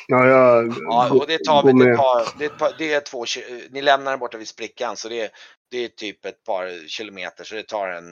[0.08, 3.26] Ja, jag Ja, och det tar vi, det, tar, det, par- det är två,
[3.70, 5.30] ni lämnar den borta vid sprickan så det, är-
[5.72, 8.06] det är typ ett par kilometer så det tar en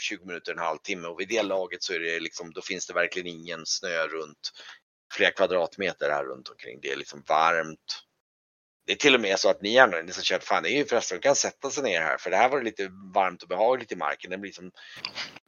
[0.00, 2.94] 20 minuter, en halvtimme och vid det laget så är det liksom, då finns det
[2.94, 4.52] verkligen ingen snö runt
[5.12, 6.80] flera kvadratmeter här runt omkring.
[6.80, 8.04] Det är liksom varmt.
[8.86, 10.76] Det är till och med så att ni gärna, ni som kört, fan det är
[10.76, 13.42] ju förresten, de kan sätta sig ner här för det här var det lite varmt
[13.42, 14.30] och behagligt i marken.
[14.30, 14.70] Den blir som,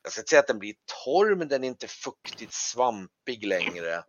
[0.03, 0.75] jag ska inte säga att den blir
[1.05, 4.03] torr men den är inte fuktigt svampig längre.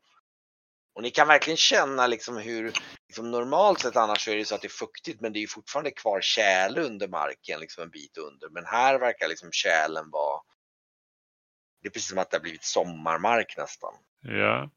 [0.94, 2.74] Och ni kan verkligen känna liksom hur,
[3.08, 5.42] liksom normalt sett annars så är det så att det är fuktigt men det är
[5.42, 8.50] ju fortfarande kvar tjäle under marken, liksom en bit under.
[8.50, 10.42] Men här verkar liksom tjälen vara,
[11.82, 13.94] det är precis som att det har blivit sommarmark nästan.
[14.22, 14.70] Ja.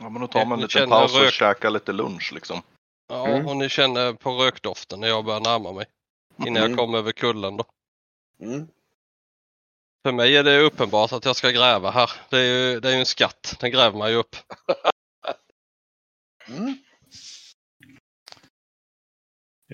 [0.00, 1.32] Ja, men då tar man en liten känner paus och rök.
[1.34, 2.62] käkar lite lunch liksom.
[3.08, 3.46] Ja, Mm.
[3.46, 5.86] och ni känner på rökdoften när jag börjar närma mig.
[6.38, 6.70] Innan Mm.
[6.70, 7.64] jag kommer över kullen då.
[8.40, 8.68] Mm.
[10.06, 12.10] För mig är det uppenbart att jag ska gräva här.
[12.30, 13.56] Det är ju, det är ju en skatt.
[13.60, 14.36] Den gräver man ju upp.
[16.48, 16.78] Mm.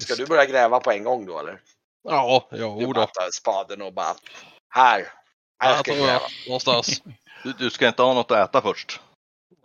[0.01, 1.61] Ska du börja gräva på en gång då eller?
[2.03, 3.07] Ja, Du jo bara då.
[3.07, 4.15] tar spaden och bara,
[4.69, 5.09] här,
[5.59, 6.27] här ska jag gräva.
[6.47, 7.03] Någonstans.
[7.45, 9.01] Du, du ska inte ha något att äta först.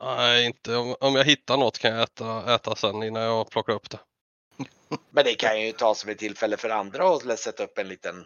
[0.01, 0.75] Nej, inte.
[0.75, 3.99] Om, om jag hittar något kan jag äta, äta sen innan jag plockar upp det.
[5.09, 8.25] Men det kan ju ta som ett tillfälle för andra att sätta upp en liten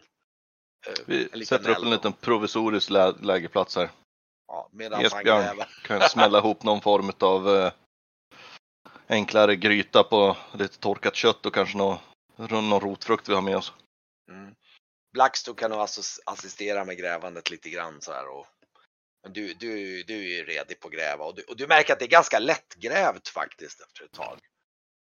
[1.06, 3.90] Vi en liten sätter upp en liten provisorisk lä lägerplats här.
[4.48, 7.72] Ja, medan Esbjörn kan smälla ihop någon form av eh,
[9.08, 11.98] enklare gryta på lite torkat kött och kanske någon,
[12.36, 13.74] någon rotfrukt vi har med oss.
[14.32, 14.56] Mm.
[15.14, 15.88] Blackstone kan nog
[16.26, 18.48] assistera med grävandet lite grann så här och
[19.30, 22.00] du, du, du är ju redo på att gräva och du, och du märker att
[22.00, 24.40] det är ganska lättgrävt faktiskt efter ett tag.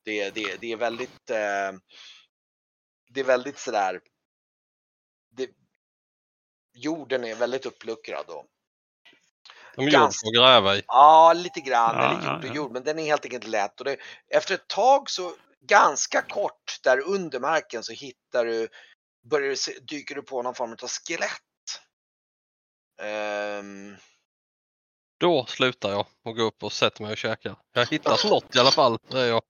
[0.06, 1.72] Det, det, det är väldigt eh,
[3.10, 4.02] det är väldigt sådär
[6.74, 8.46] jorden är väldigt uppluckrad och
[9.76, 10.84] De är Ganska- att gräva i.
[10.88, 11.96] Ja, lite grann.
[11.96, 12.54] Ja, eller jord och ja.
[12.56, 13.80] jord, men den är helt enkelt lätt.
[13.80, 13.98] Och det,
[14.28, 18.68] efter ett tag så ganska kort där under marken så hittar du,
[19.30, 21.32] börjar du se, dyker du på någon form av skelett.
[23.02, 23.96] Ehm,
[25.20, 27.56] Då slutar jag och går upp och sätter mig och käkar.
[27.74, 29.42] Jag hittar något i alla fall, säger jag.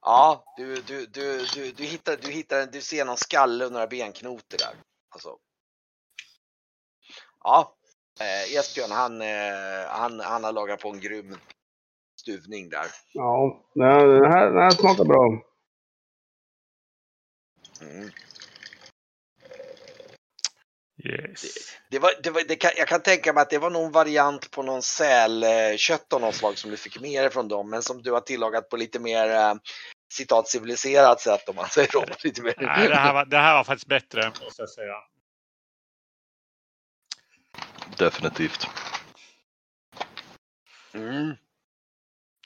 [0.00, 3.86] ja, du, du, du, du, du hittar, du hittar, du ser någon skalle och några
[3.86, 4.74] benknotor där.
[5.08, 5.38] Alltså.
[7.46, 7.74] Ja,
[8.20, 11.36] eh, Esbjörn han, eh, han, han har lagat på en grym
[12.20, 12.86] stuvning där.
[13.12, 14.06] Ja, den här,
[14.46, 15.42] den här, smakar bra.
[17.80, 18.10] Mm.
[21.04, 21.42] Yes.
[21.90, 24.50] Det var, det var, det kan, jag kan tänka mig att det var någon variant
[24.50, 28.02] på någon sälkött av något slag som du fick med dig från dem, men som
[28.02, 29.54] du har tillagat på lite mer eh,
[30.12, 32.04] citat civiliserat sätt om man säger så.
[32.24, 32.54] Lite mer.
[32.58, 34.94] Nej, det, här var, det här var faktiskt bättre, måste jag säga.
[37.98, 38.66] Definitivt.
[40.94, 41.36] Mm.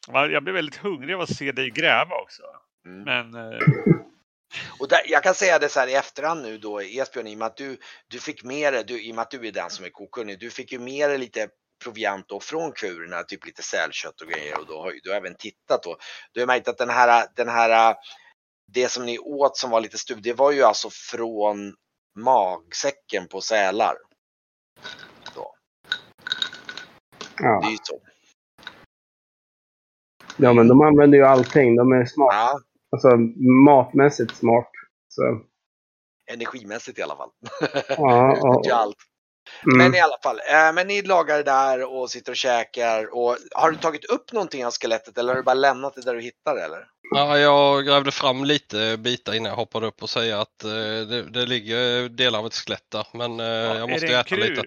[0.06, 2.42] Ja, Jag blev väldigt hungrig av att se dig gräva också.
[2.86, 3.02] Mm.
[3.04, 3.58] Men eh,
[4.78, 7.38] Och där, jag kan säga det så här i efterhand nu då, Esbjörn, i och
[7.38, 7.78] med att du,
[8.08, 10.40] du fick med dig, du, i och med att du är den som är kokunnig,
[10.40, 11.48] du fick ju med dig lite
[11.84, 15.82] proviant då från kurerna, typ lite sälkött och grejer och då har du även tittat
[15.82, 15.96] då.
[16.32, 17.96] Du har märkt att den här, den här,
[18.72, 21.74] det som ni åt som var lite stuv, det var ju alltså från
[22.16, 23.96] magsäcken på sälar.
[27.42, 27.60] Ja.
[27.60, 28.00] Det är ju så.
[30.36, 31.76] ja, men de använder ju allting.
[31.76, 32.34] De är smart.
[32.34, 32.60] Ja,
[32.92, 33.08] Alltså
[33.66, 34.70] matmässigt smart.
[35.08, 35.22] Så,
[36.32, 37.30] energimässigt i alla fall.
[37.88, 38.62] ja, ja.
[38.74, 38.96] allt.
[39.66, 39.78] Mm.
[39.78, 43.14] Men i alla fall, eh, men ni lagar det där och sitter och käkar.
[43.14, 46.14] Och har du tagit upp någonting av skelettet eller har du bara lämnat det där
[46.14, 46.86] du hittar det, eller?
[47.14, 50.70] Ja, jag grävde fram lite bitar innan jag hoppade upp och säger att eh,
[51.08, 53.06] det, det ligger delar av ett skelett där.
[53.12, 54.64] Men eh, jag är måste äta lite.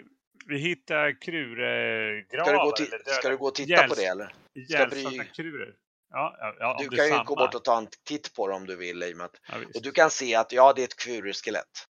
[0.47, 2.43] Vi hittar kruregravar.
[2.75, 4.33] Ska du gå, ska du gå och titta på ihjäls- det eller?
[4.53, 5.73] ihjälsatta bry- krurer.
[6.11, 7.23] Ja, ja, ja, Du kan ju samma.
[7.23, 9.35] gå bort och ta en titt på det om du vill i och med att.
[9.75, 11.87] Och du kan se att ja, det är ett kvurerskelett.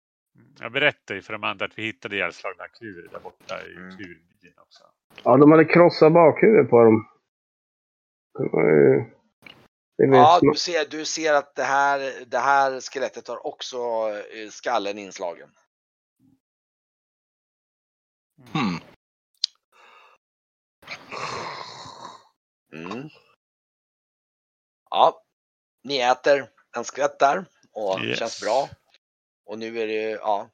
[0.60, 3.90] Jag berättade ju för de andra att vi hittade ihjälslagna krurer där borta i Mm.
[3.96, 4.84] kurbyn också.
[5.24, 7.08] ja, de hade krossat bakhuvudet på dem.
[8.38, 9.04] Det var ju...
[9.98, 13.76] Det Ja, du ser, du ser att det här, det här skelettet har också
[14.32, 15.48] eh, skallen inslagen.
[18.52, 18.80] Hmm.
[22.72, 23.08] Mm.
[24.90, 25.24] Ja,
[25.84, 28.18] ni äter en skelett där och Yes.
[28.18, 28.68] känns bra.
[29.46, 30.50] Och nu är det, ja.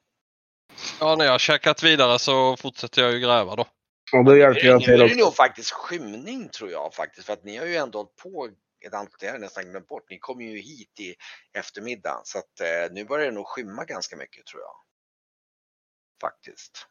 [0.99, 3.67] Ja, när jag har käkat vidare så fortsätter jag ju gräva då.
[4.13, 7.25] Och då hjälper jag Nu till är det nog faktiskt skymning tror jag faktiskt.
[7.25, 8.49] För att ni har ju ändå hållit på
[8.85, 10.09] ett antal, det har nästan glömt bort.
[10.09, 11.15] Ni kom ju hit i
[11.53, 12.21] eftermiddag.
[12.23, 14.75] Så att eh, nu börjar det nog skymma ganska mycket tror jag.
[16.21, 16.87] Faktiskt.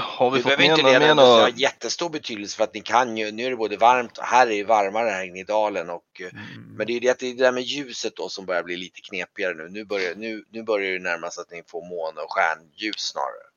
[0.00, 1.58] Har vi fått behöver inte det, det har något?
[1.58, 4.50] jättestor betydelse för att ni kan ju, nu är det både varmt och här är
[4.50, 6.62] det varmare här inne i dalen och eh, Mm.
[6.76, 8.76] men det är det, att det är det där med ljuset då som börjar bli
[8.76, 9.68] lite knepigare nu.
[9.68, 13.48] Nu börjar, nu, nu börjar det närma sig att ni får måne och stjärnljus snarare.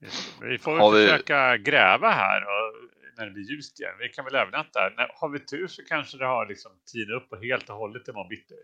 [0.00, 0.46] Det.
[0.46, 2.74] Vi får väl vi- försöka gräva här och,
[3.16, 3.92] när det blir ljust igen.
[4.00, 4.94] Vi kan väl övernatta här.
[4.96, 8.08] När, har vi tur så kanske det har liksom tinat upp och helt och hållet
[8.08, 8.54] imorgon bitti.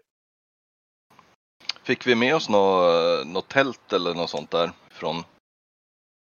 [1.85, 4.71] Fick vi med oss något, något tält eller något sånt där?
[4.91, 5.23] Från...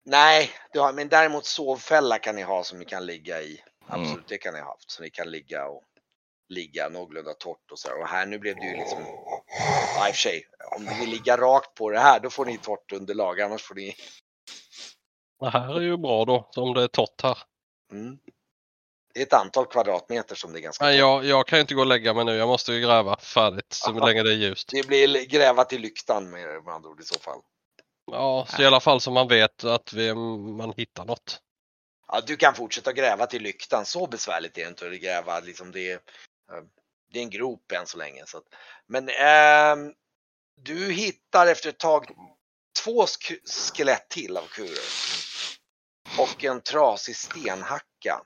[0.04, 3.64] Nej, har, men däremot sovfälla kan ni ha som ni kan ligga i.
[3.90, 4.02] Mm.
[4.02, 4.92] Absolut, det kan ni ha haft.
[4.92, 5.84] Så ni kan ligga och
[6.50, 8.02] ligga någorlunda torrt och så här.
[8.02, 9.00] Och här nu blev det ju liksom,
[9.96, 10.44] ja, i och för sig,
[10.76, 13.42] om ni vill ligga rakt på det här då får ni torrt underlag.
[13.42, 13.96] Annars får ni,
[15.40, 17.38] Det här är ju bra då, om det är torrt här.
[17.92, 18.18] mm.
[19.14, 20.96] Det är ett antal kvadratmeter som det är ganska torrt.
[20.96, 22.36] jag, jag kan ju inte gå och lägga mig nu.
[22.36, 24.08] Jag måste ju gräva färdigt så Aha.
[24.08, 24.70] länge det är ljust.
[24.72, 27.42] Det blir gräva till lyktan med med andra ord i så fall.
[28.12, 31.42] Ja, så i alla fall så man vet att vi, man hittar något.
[32.08, 33.86] Ja, du kan fortsätta gräva till lyktan.
[33.86, 35.40] Så besvärligt är det inte att gräva.
[35.40, 36.64] Liksom det, är, eh,
[37.12, 38.24] det är en grop än så länge.
[38.26, 38.44] Så att,
[38.88, 39.94] men ehm,
[40.56, 42.06] du hittar efter ett tag
[42.84, 44.86] två sk- skelett till av kurer.
[46.18, 48.22] Och en trasig stenhacka.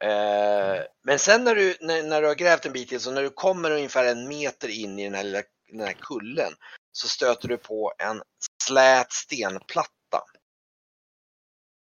[0.00, 3.22] Eh, men sen när du, när, när du har grävt en bit till, så när
[3.22, 6.52] du kommer ungefär en meter in i den här, lilla, den här kullen
[6.98, 8.22] så stöter du på en
[8.62, 10.24] slät stenplatta.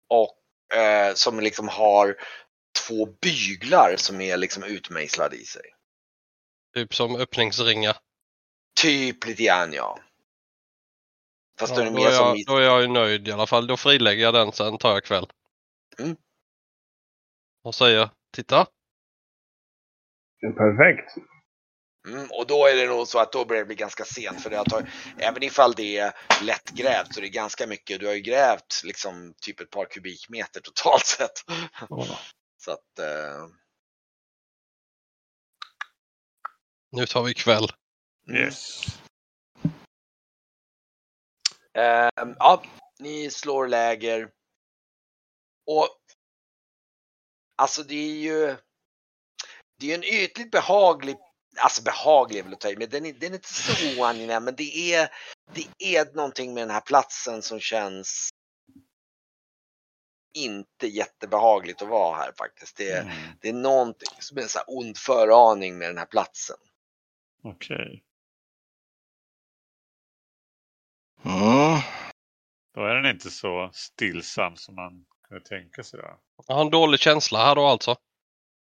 [0.09, 2.15] Och eh, som liksom har
[2.87, 5.73] två byglar som är liksom utmejslade i sig.
[6.73, 7.97] Typ som öppningsringar.
[8.81, 9.99] Typ lite grann ja.
[11.59, 12.27] Fast då är Ja, då, mer är som...
[12.37, 13.67] jag, då är jag ju nöjd i alla fall.
[13.67, 15.27] Då frilägger jag den sen tar jag kväll.
[15.99, 16.15] Mm.
[17.63, 18.67] Och säger titta.
[20.57, 21.15] Perfekt.
[22.07, 24.49] Mm, och då är det nog så att då börjar det bli ganska sent för
[24.49, 24.87] det har tagit,
[25.17, 29.33] även ifall det är lättgrävt så är det ganska mycket, du har ju grävt liksom
[29.41, 31.43] typ ett par kubikmeter totalt sett.
[32.61, 33.47] Så att, eh,
[36.91, 37.67] Nu tar vi kväll.
[38.27, 38.41] mm.
[38.41, 38.81] Yes.
[41.73, 42.63] Ehm, ja,
[42.99, 44.29] ni slår läger.
[45.65, 45.99] Och
[47.55, 48.57] alltså det är ju
[49.79, 51.17] det är en ytligt behaglig,
[51.57, 54.43] alltså behaglig är väl att ta i, men den är, den är inte så oangenäm,
[54.43, 55.09] men det är,
[55.53, 58.29] det är någonting med den här platsen som känns
[60.33, 62.77] inte jättebehagligt att vara här faktiskt.
[62.77, 63.15] Det är, Mm.
[63.41, 66.57] det är någonting som är en så här ond föraning med den här platsen.
[67.43, 68.03] Okej.
[71.25, 71.79] Mm.
[72.73, 75.99] Då är den inte så stillsam som man kunde tänka sig.
[75.99, 76.19] Då.
[76.47, 77.95] Jag har en dålig känsla här då alltså.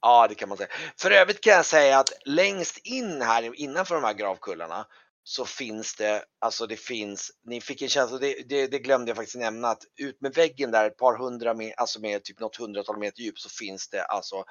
[0.01, 0.69] Ja, det kan man säga.
[0.97, 4.87] För övrigt kan jag säga att längst in här innanför de här gravkullarna
[5.23, 9.15] så finns det, alltså det finns, ni fick en känsla, det, det, det glömde jag
[9.15, 12.55] faktiskt nämna, att ut med väggen där ett par hundra, med, alltså med typ något
[12.55, 14.43] hundratal meter djup så finns det alltså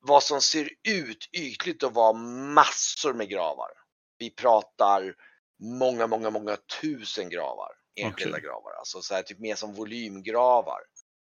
[0.00, 2.12] vad som ser ut ytligt att vara
[2.52, 3.70] massor med gravar.
[4.18, 5.14] Vi pratar
[5.62, 8.48] många, många, många tusen gravar enskilda Okej.
[8.48, 8.72] gravar.
[8.72, 10.80] Alltså så här, typ mer som volymgravar.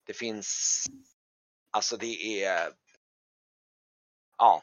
[0.07, 0.85] Det finns,
[1.71, 2.71] alltså det är,
[4.39, 4.63] ja,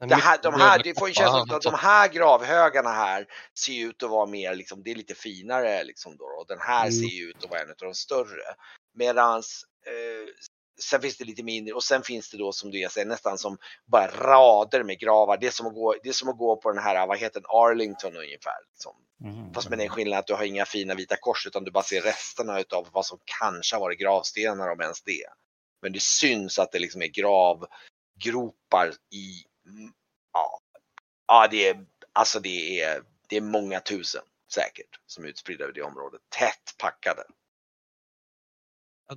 [0.00, 3.26] det här, de här, det får en känsla av att de här gravhögarna här
[3.58, 6.24] ser ut att vara mer, liksom, det är lite finare liksom då.
[6.24, 6.92] Och den här Mm.
[6.92, 8.54] ser ju ut att vara en av de större.
[8.94, 10.34] Medans eh,
[10.82, 13.58] sen finns det lite mindre och sen finns det då som du säger nästan som
[13.86, 15.36] bara rader med gravar.
[15.36, 17.40] Det är som att gå, det är som att gå på den här, vad heter
[17.40, 18.58] den, Arlington ungefär.
[18.72, 18.96] Liksom.
[19.20, 19.54] Mhm.
[19.54, 22.00] Fast med den skillnaden att du har inga fina vita kors utan du bara ser
[22.00, 25.26] resterna utav vad som kanske har varit gravstenar om ens det.
[25.82, 29.44] Men det syns att det liksom är gravgropar i,
[30.32, 30.60] ja,
[31.26, 34.22] ja det är, alltså det är, det är många tusen
[34.52, 36.20] säkert som är utspridda över det området.
[36.28, 37.24] Tätt packade.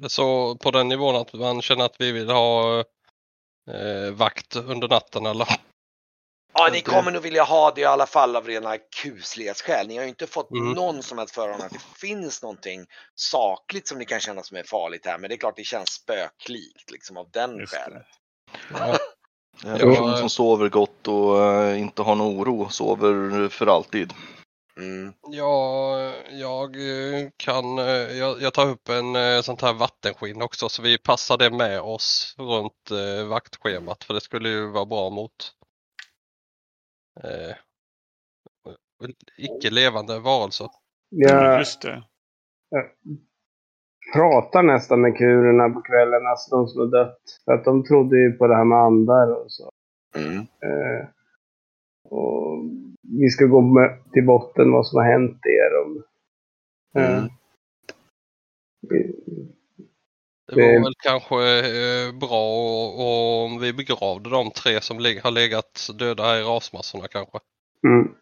[0.07, 2.79] Så på den nivån att man känner att vi vill ha
[3.67, 5.47] eh, vakt under natten eller?
[6.53, 9.87] Ja, ni kommer nog vilja ha det i alla fall av rena kuslighetsskäl.
[9.87, 10.71] Ni har ju inte fått Mm.
[10.73, 12.85] någon som helst förhand att det finns någonting
[13.15, 15.17] sakligt som ni kan känna som är farligt här.
[15.17, 17.79] Men det är klart det känns spöklikt liksom av den Just det.
[17.79, 18.05] skälet.
[18.73, 18.97] Ja,
[19.65, 19.85] En Ja.
[19.95, 24.13] person som sover gott och eh, inte har någon oro sover för alltid.
[24.77, 25.13] Mm.
[25.31, 27.85] jag, jag eh, kan, eh,
[28.17, 32.35] jag, jag tar upp en sånt här vattenskinn också så vi passar det med oss
[32.37, 35.51] runt eh, vaktschemat för det skulle ju vara bra mot
[37.23, 37.55] eh,
[39.37, 40.67] icke levande varelser.
[41.09, 42.03] Jag Just det.
[44.13, 47.21] pratar nästan med kurerna på kvällen, alltså de som har dött.
[47.45, 49.71] För att de trodde ju på det här med andar och så.
[50.15, 50.37] Mm.
[50.37, 51.07] Eh,
[52.09, 52.63] och
[53.01, 55.85] vi ska gå med, till botten vad som har hänt er.
[55.85, 56.03] Om,
[57.01, 57.29] eh, Mm.
[60.55, 62.45] Det var väl kanske eh, bra
[62.99, 67.39] och, om vi begravde de tre som har legat döda här i rasmassorna kanske.
[67.87, 68.15] Mm.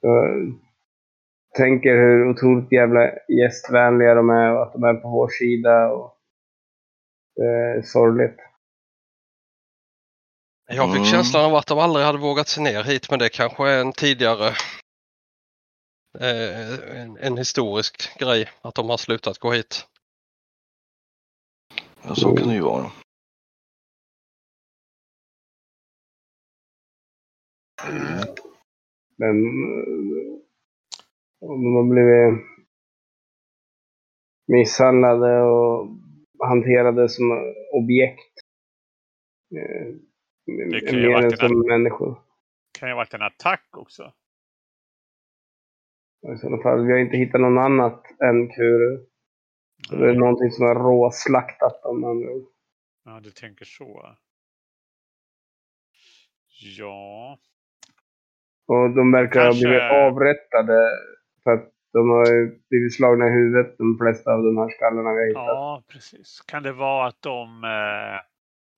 [0.00, 0.54] Jag
[1.56, 5.92] tänker hur otroligt jävla gästvänliga de är och att de är på vår sida.
[5.92, 6.18] Och
[7.36, 8.36] det är sorgligt.
[10.66, 11.04] Jag fick Mm.
[11.04, 13.92] känslan av att de aldrig hade vågat sig ner hit men det kanske är en
[13.92, 14.54] tidigare eh,
[16.20, 19.86] en, en historisk grej att de har slutat gå hit.
[22.02, 22.90] Ja, så kan det ju vara.
[29.16, 30.40] Men eh,
[31.40, 32.46] om de har blivit
[34.46, 35.88] misshandlade och
[36.46, 37.24] hanterade som
[37.72, 38.32] objekt.
[39.56, 39.94] eh,
[40.46, 42.20] Det kan ju Mer varit än en som människor.
[42.78, 44.12] Kan ju ha varit en attack också.
[46.32, 48.98] I sådana fall, vi har inte hittat något annat än kurer.
[49.88, 52.02] Så det är någonting som har råslaktat dem.
[53.04, 54.16] Ja, du tänker så.
[56.78, 57.38] Ja,
[58.66, 60.90] Och de verkar Kanske- ha blivit avrättade.
[61.42, 62.26] För att de har
[62.68, 65.44] blivit slagna i huvudet, de flesta av de här skallarna vi har hittat.
[65.46, 66.40] ja, precis.
[66.46, 68.20] Kan det vara att de eh,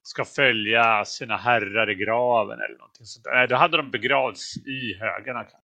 [0.03, 3.26] ska följa sina herrar i graven eller någonting sånt?
[3.26, 5.40] Nej, då hade de begravts i högarna.
[5.44, 5.65] kanske.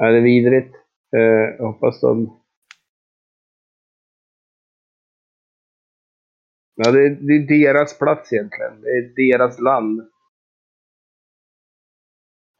[0.00, 0.74] Ja, det är vidrigt.
[1.16, 2.40] Eh, jag hoppas de...
[6.74, 8.80] Ja, det är, det är deras plats egentligen.
[8.80, 10.10] Det är deras land.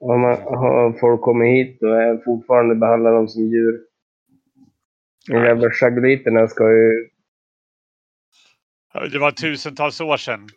[0.01, 3.81] Om man, har folk kommit hit och är fortfarande behandlar dem som djur.
[5.29, 7.09] De jävla chagoliterna ska ju...
[9.13, 10.49] Det var tusentals år sedan,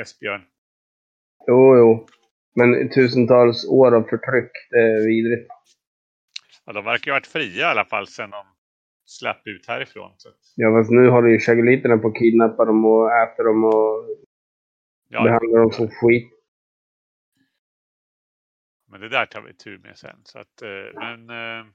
[0.00, 0.42] Esbjörn.
[1.46, 2.06] Jo, jo.
[2.54, 5.57] Men tusentals år av förtryck, det är vidrigt.
[6.68, 8.46] Ja, de verkar ju ha varit fria i alla fall sedan de
[9.06, 10.14] slapp ut härifrån.
[10.16, 10.28] Så.
[10.56, 14.08] Ja, fast nu håller ju chagoliterna på att kidnappa dem och äta dem och
[15.08, 16.32] Ja, behandla dem som skit.
[18.90, 20.16] men det där tar vi tur med sen.
[20.24, 21.66] Så att, eh, men eh,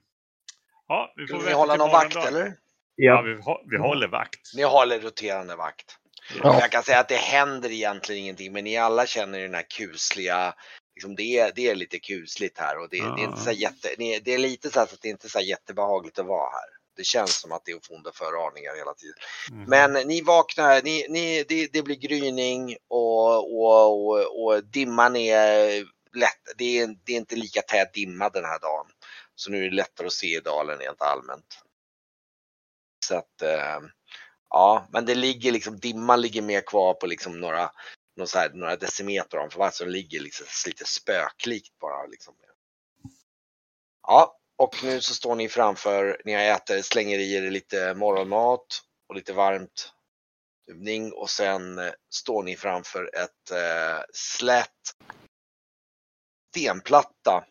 [0.88, 2.40] ja, vi får Vill ni hålla någon vakt morgondagen.
[2.42, 2.56] eller?
[2.96, 3.22] Ja, Ja.
[3.22, 3.40] vi,
[3.70, 4.40] vi håller vakt.
[4.56, 5.98] Ni håller roterande vakt.
[6.42, 6.58] Ja.
[6.60, 10.54] Jag kan säga att det händer egentligen ingenting men ni alla känner den här kusliga,
[10.94, 13.88] liksom det, är, det är lite kusligt här och det, det är inte så jätte,
[13.98, 16.68] det är lite så så att det inte är så här jättebehagligt att vara här.
[16.96, 19.14] Det känns som att det är onda föraningar hela tiden.
[19.50, 19.64] Mhm.
[19.68, 25.84] Men ni vaknar, ni, ni, det, det blir gryning och, och, och, och dimman är
[26.16, 26.54] lätt.
[26.56, 28.86] Det är, det är inte lika tät dimma den här dagen.
[29.34, 31.58] Så nu är det lättare att se i dalen rent allmänt.
[33.06, 33.80] Så att, eh,
[34.50, 37.70] ja, men det ligger liksom, dimman ligger mer kvar på liksom några,
[38.16, 42.06] någon så här, några decimeter om för så den ligger liksom lite spöklikt bara.
[42.06, 42.34] Liksom.
[44.06, 48.82] Ja, och nu så står ni framför, ni har ätit, slänger i er lite morgonmat
[49.08, 49.92] och lite varmt
[50.70, 54.70] övning och sen eh, står ni framför ett eh, slätt
[56.50, 57.44] stenplatta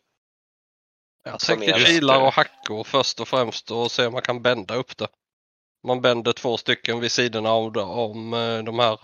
[1.23, 4.75] Jag Som är- kilar och hackor först och främst och se om man kan bända
[4.75, 5.07] upp det.
[5.87, 8.99] Man bänder två stycken vid sidorna om, om eh, de här.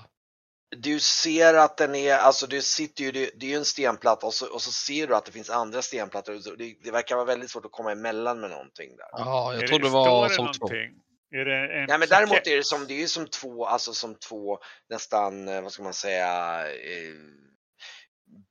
[0.77, 4.27] Du ser att den är, alltså det sitter ju, det, det är ju en stenplatta
[4.27, 6.57] och så, och så ser du att det finns andra stenplattor.
[6.57, 9.07] Det, det verkar vara väldigt svårt att komma emellan med någonting där.
[9.11, 10.67] Ja, jag tror det var som två.
[10.67, 11.01] någonting?
[11.31, 13.93] Är det en Nej men däremot är det som, det är ju som två, alltså
[13.93, 14.59] som två
[14.89, 17.15] nästan, eh, vad ska man säga, eh,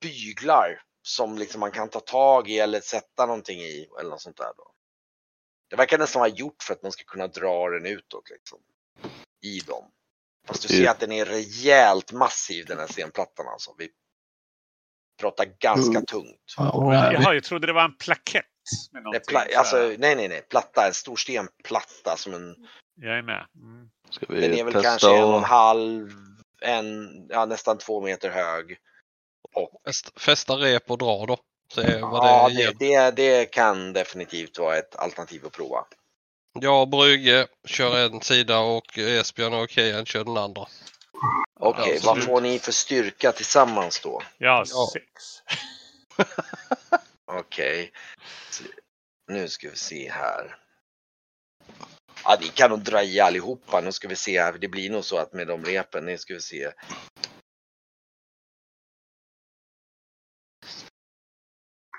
[0.01, 4.37] byglar som liksom man kan ta tag i eller sätta någonting i eller något sånt
[4.37, 4.73] där då.
[5.71, 8.59] Det verkar nästan vara gjort för att man ska kunna dra den utåt liksom.
[9.43, 9.91] I dem.
[10.47, 13.75] Fast du ser att den är rejält massiv den här stenplattan alltså.
[13.79, 13.89] Vi
[15.21, 16.05] pratar ganska Mm.
[16.07, 16.55] tungt.
[16.57, 18.45] Jaha, jag trodde det var en plakett.
[18.93, 22.55] Med Nej, pla- alltså, nej, nej, nej, platta, en stor stenplatta som en
[23.01, 23.47] Jag är med.
[23.55, 23.91] Mm.
[24.11, 25.43] Ska Den är väl testa kanske en och en och...
[25.43, 26.11] halv,
[26.63, 28.79] en, ja, nästan två meter hög.
[29.55, 31.39] Och, Fäst, fästa rep och dra då.
[31.75, 35.87] Se vad ja, det det, det kan definitivt vara ett alternativ att prova.
[36.63, 40.67] Jag och Brygge kör en sida och Esbjörn och Kejan kör den andra.
[41.61, 44.13] Okej, Ja, vad får ni för styrka tillsammans då?
[44.15, 44.65] Har Ja.
[44.93, 45.43] sex.
[47.33, 47.93] Okej,
[48.51, 48.65] Så,
[49.33, 50.57] nu ska vi se här.
[52.25, 53.81] Ja, ni kan nog dra i allihopa.
[53.81, 54.53] Nu ska vi se här.
[54.53, 56.73] Det blir nog så att med de repen, nu ska vi se.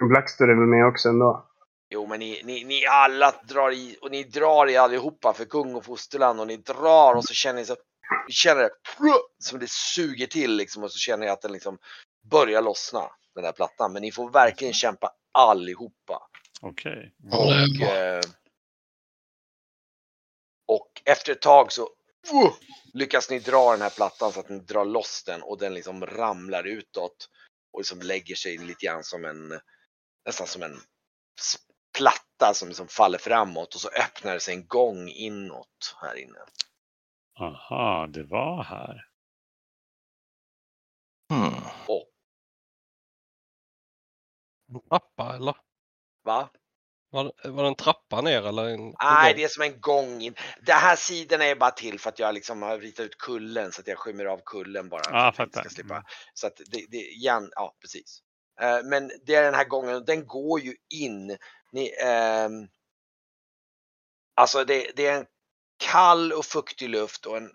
[0.09, 1.48] Blackstore är väl med också ändå?
[1.89, 5.75] Jo, men ni, ni, ni alla drar i och ni drar i allihopa för kung
[5.75, 7.75] och fosterland och ni drar och så känner ni så
[8.29, 8.69] känner det
[9.43, 11.77] som det suger till liksom och så känner ni att den liksom
[12.31, 13.93] börjar lossna den där plattan.
[13.93, 16.29] Men ni får verkligen kämpa allihopa.
[16.61, 17.13] Okej.
[17.31, 18.21] Och, eh,
[20.67, 22.53] och efter ett tag så uh,
[22.93, 26.05] lyckas ni dra den här plattan så att ni drar loss den och den liksom
[26.05, 27.29] ramlar utåt
[27.73, 29.59] och liksom lägger sig lite grann som en
[30.25, 30.79] nästan som en
[31.97, 36.39] platta som liksom faller framåt och så öppnar det sig en gång inåt här inne.
[37.39, 39.05] Aha, det var här.
[41.33, 41.53] Hmm.
[44.73, 45.55] En trappa eller?
[46.23, 46.49] Va?
[47.11, 48.65] Var, det- var det en trappa ner eller?
[48.69, 50.35] En, Nej, det är som en gång in.
[50.61, 53.81] Den här sidan är bara till för att jag liksom har ritat ut kullen så
[53.81, 55.01] att jag skymmer av kullen bara.
[55.09, 55.93] Ja, för att ska slippa.
[55.93, 56.05] Mm.
[56.33, 58.19] Så att det, det, igen, ja precis.
[58.61, 61.37] Eh, Men det är den här gången, och den går ju in.
[61.71, 62.49] Ni, eh,
[64.35, 65.25] alltså det, det är en
[65.77, 67.51] kall och fuktig luft och en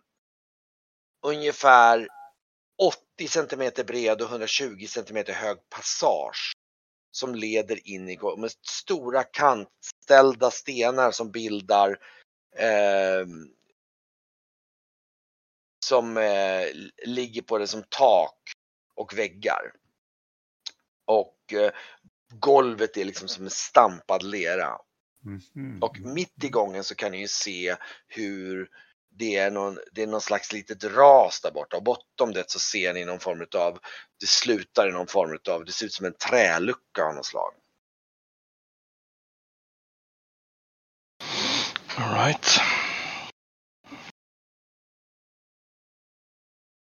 [1.27, 2.09] ungefär
[3.17, 6.53] 80 centimeter bred och 120 centimeter hög passage
[7.11, 11.99] som leder in i med stora kantställda stenar som bildar
[12.57, 13.27] eh,
[15.87, 16.67] som eh,
[17.07, 18.39] ligger på det som tak
[18.95, 19.73] och väggar.
[21.05, 21.73] Och eh,
[22.41, 24.79] golvet är liksom som en stampad lera.
[25.25, 25.83] Mhm.
[25.83, 27.77] Och mitt i gången så kan ni ju se
[28.07, 28.69] hur
[29.19, 32.59] det är någon, det är någon slags litet ras där borta och bortom det så
[32.59, 33.79] ser ni någon form av,
[34.21, 37.55] det slutar i någon form av, det ser ut som en trälucka av något slag.
[41.97, 42.47] All right.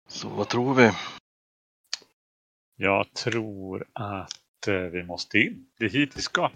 [0.08, 0.92] Så vad tror vi?
[2.76, 5.66] Jag tror att Eh, vi måste in.
[5.78, 6.50] Det är hit vi ska.